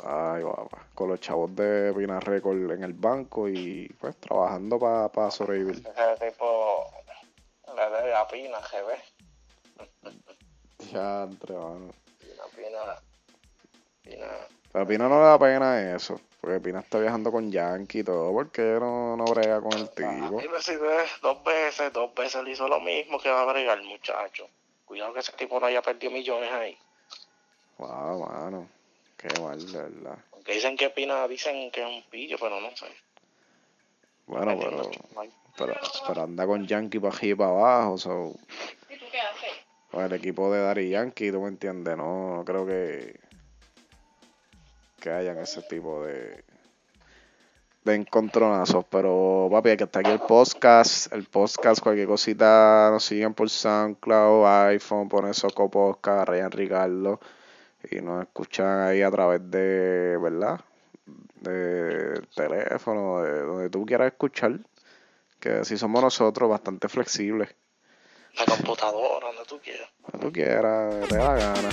Ay, 0.03 0.43
guapa. 0.43 0.87
Con 0.95 1.11
los 1.11 1.21
chavos 1.21 1.55
de 1.55 1.93
Pina 1.95 2.21
Record 2.21 2.71
en 2.73 2.85
el 2.85 2.93
banco 2.95 3.49
y 3.49 3.89
pues 4.01 4.17
trabajando 4.17 4.79
para 4.79 5.09
pa 5.09 5.31
sobrevivir. 5.31 5.77
Ese 5.77 6.31
tipo 6.31 6.91
le 7.77 7.91
debe 7.91 8.15
a 8.15 8.27
Pina, 8.27 8.59
GB. 8.61 8.97
Ya, 10.93 11.23
entre 11.25 11.55
mano. 11.55 11.93
Pina, 12.19 12.45
Pina. 12.55 12.97
Pina. 14.03 14.27
Pero 14.73 14.85
a 14.85 14.87
Pina 14.87 15.09
no 15.09 15.21
le 15.21 15.27
da 15.27 15.39
pena 15.39 15.95
eso. 15.95 16.21
Porque 16.45 16.61
Pina 16.61 16.81
está 16.81 16.99
viajando 16.99 17.33
con 17.33 17.51
Yankee 17.51 18.01
y 18.01 18.05
todo. 18.05 18.31
porque 18.31 18.61
no, 18.61 19.17
no 19.17 19.25
brega 19.25 19.63
con 19.63 19.73
el 19.73 19.89
tipo? 19.89 20.43
Si 20.61 20.77
ves, 20.77 21.11
dos 21.23 21.43
veces, 21.43 21.91
dos 21.91 22.15
veces 22.15 22.45
le 22.45 22.51
hizo 22.51 22.69
lo 22.69 22.81
mismo 22.81 23.19
que 23.19 23.31
va 23.31 23.41
a 23.41 23.45
bregar 23.47 23.83
muchacho. 23.83 24.47
Cuidado 24.85 25.15
que 25.15 25.21
ese 25.21 25.33
tipo 25.33 25.59
no 25.59 25.65
haya 25.65 25.81
perdido 25.81 26.13
millones 26.13 26.53
ahí. 26.53 26.77
Wow, 27.79 28.29
mano. 28.29 28.69
Qué 29.17 29.41
mal, 29.41 29.73
de 29.73 29.79
verdad. 29.85 30.19
Aunque 30.33 30.53
dicen 30.53 30.77
que 30.77 30.91
Pina, 30.91 31.27
dicen 31.27 31.71
que 31.71 31.81
es 31.81 31.89
un 31.89 32.03
pillo, 32.11 32.37
pero 32.39 32.61
no 32.61 32.77
sé. 32.77 32.89
Bueno, 34.27 34.59
pero, 34.61 34.91
pero, 35.57 35.75
pero 36.07 36.23
anda 36.25 36.47
con 36.47 36.67
Yankee 36.67 36.99
para 36.99 37.17
arriba 37.17 37.33
y 37.33 37.39
para 37.39 37.51
abajo. 37.51 37.97
So, 37.97 38.35
¿Y 38.91 38.99
tú 38.99 39.07
qué 39.11 39.19
haces? 39.19 39.51
con 39.91 40.05
el 40.05 40.13
equipo 40.13 40.53
de 40.53 40.61
Dari 40.61 40.91
Yankee, 40.91 41.33
tú 41.33 41.41
me 41.41 41.49
entiendes. 41.49 41.97
No, 41.97 42.37
no 42.37 42.45
creo 42.45 42.67
que, 42.67 43.19
que 45.05 45.11
hayan 45.11 45.37
ese 45.37 45.61
tipo 45.61 46.03
de, 46.03 46.43
de 47.85 47.95
encontronazos. 47.95 48.87
Pero, 48.89 49.51
papi, 49.53 49.77
que 49.77 49.85
estar 49.85 50.01
aquí 50.01 50.11
el 50.11 50.21
podcast. 50.21 51.13
El 51.13 51.25
podcast, 51.25 51.83
cualquier 51.83 52.07
cosita, 52.07 52.89
nos 52.91 53.05
siguen 53.05 53.35
por 53.35 53.51
SoundCloud, 53.51 54.47
iPhone, 54.71 55.11
ponen 55.11 55.35
Soco 55.35 55.71
Podcast, 55.71 56.27
Ryan 56.27 56.51
Ricardo. 56.51 57.21
Y 57.91 57.97
nos 57.97 58.23
escuchan 58.23 58.81
ahí 58.81 59.03
a 59.03 59.11
través 59.11 59.43
de, 59.51 60.17
¿verdad? 60.17 60.61
De 61.43 62.23
teléfono, 62.35 63.21
de 63.21 63.41
donde 63.43 63.69
tú 63.69 63.85
quieras 63.85 64.11
escuchar. 64.11 64.59
Que 65.39 65.67
si 65.67 65.77
somos 65.77 66.03
nosotros, 66.03 66.49
bastante 66.49 66.89
flexibles. 66.89 67.55
La 68.39 68.47
computadora, 68.47 69.27
donde 69.27 69.45
tú 69.47 69.61
quieras. 69.63 69.91
Donde 70.11 70.27
tú 70.27 70.33
quieras, 70.33 71.09
te 71.11 71.15
dé 71.15 71.23
la 71.23 71.35
gana. 71.35 71.69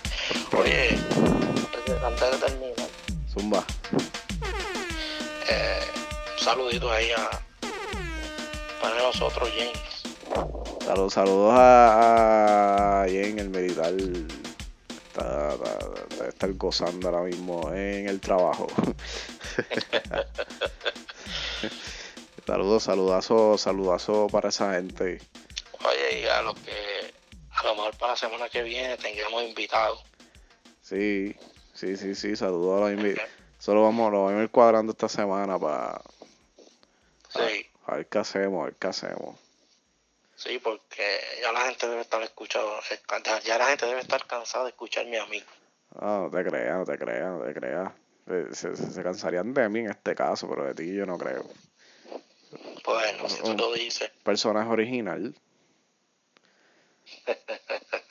Oye, 0.52 0.98
antes 2.04 2.30
de 2.30 2.38
terminar, 2.38 2.88
Zumba. 3.32 3.64
eh, 5.48 5.80
un 6.38 6.44
saludito 6.44 6.90
ahí 6.90 7.10
a 7.12 7.30
para 8.80 8.98
nosotros, 8.98 9.48
James. 9.56 10.02
Saludos, 10.84 11.12
saludos 11.14 11.54
a, 11.56 13.02
a 13.02 13.08
Jen, 13.08 13.38
el 13.38 13.48
militar. 13.50 13.92
Está, 13.92 15.54
está- 15.54 16.28
estar 16.28 16.52
gozando 16.54 17.08
ahora 17.08 17.22
mismo 17.22 17.70
en 17.72 18.08
el 18.08 18.20
trabajo. 18.20 18.66
saludos, 22.46 22.82
saludazo, 22.84 23.58
saludazo 23.58 24.26
para 24.30 24.48
esa 24.50 24.74
gente. 24.74 25.20
Oye, 25.84 26.20
y 26.20 26.24
a 26.26 26.42
los 26.42 26.54
que 26.60 27.12
a 27.50 27.64
lo 27.64 27.74
mejor 27.74 27.96
para 27.96 28.12
la 28.12 28.16
semana 28.16 28.48
que 28.48 28.62
viene 28.62 28.96
tengamos 28.98 29.42
invitados. 29.42 30.00
Sí, 30.86 31.34
sí, 31.74 31.96
sí, 31.96 32.14
sí, 32.14 32.36
saludos 32.36 32.76
a 32.76 32.80
los 32.84 32.92
invitados. 32.92 33.28
Solo 33.58 33.82
vamos, 33.82 34.12
lo 34.12 34.22
vamos 34.26 34.38
a 34.40 34.44
ir 34.44 34.50
cuadrando 34.50 34.92
esta 34.92 35.08
semana 35.08 35.58
para 35.58 36.00
Sí, 37.28 37.66
a 37.86 37.96
ver 37.96 38.06
qué 38.06 38.18
hacemos, 38.18 38.62
a 38.62 38.64
ver 38.66 38.76
qué 38.76 38.86
hacemos. 38.86 39.36
sí, 40.36 40.60
porque 40.60 41.18
ya 41.42 41.50
la 41.50 41.62
gente 41.62 41.88
debe 41.88 42.02
estar 42.02 42.22
escuchando, 42.22 42.70
ya- 43.44 43.58
la 43.58 43.66
gente 43.66 43.84
debe 43.86 43.98
estar 44.00 44.24
cansada 44.28 44.62
de 44.62 44.70
escucharme 44.70 45.18
a 45.18 45.26
mí. 45.26 45.42
Ah, 45.96 46.20
no 46.22 46.30
te 46.30 46.44
creas, 46.48 46.78
no 46.78 46.84
te 46.84 46.96
creas, 46.98 47.32
no 47.32 47.44
te 47.44 47.52
creas. 47.52 47.92
Se, 48.52 48.76
se- 48.76 48.92
se 48.92 49.02
cansarían 49.02 49.52
de 49.54 49.68
mí 49.68 49.80
en 49.80 49.90
este 49.90 50.14
caso, 50.14 50.48
pero 50.48 50.66
de 50.66 50.74
ti 50.74 50.94
yo 50.94 51.04
no 51.04 51.18
creo. 51.18 51.44
Bueno, 52.84 53.28
si 53.28 53.42
tú 53.42 53.54
lo 53.56 53.72
dices. 53.72 54.12
Personaje 54.22 54.70
original. 54.70 55.34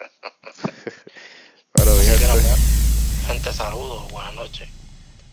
gente, 3.45 3.57
saludos, 3.57 4.11
buenas 4.11 4.33
noches. 4.33 4.69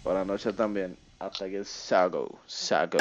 buenas 0.04 0.26
noches 0.26 0.54
también. 0.54 0.98
Hasta 1.18 1.46
aquí 1.46 1.56
el 1.56 1.64
Sago, 1.64 2.38
Sago. 2.46 2.98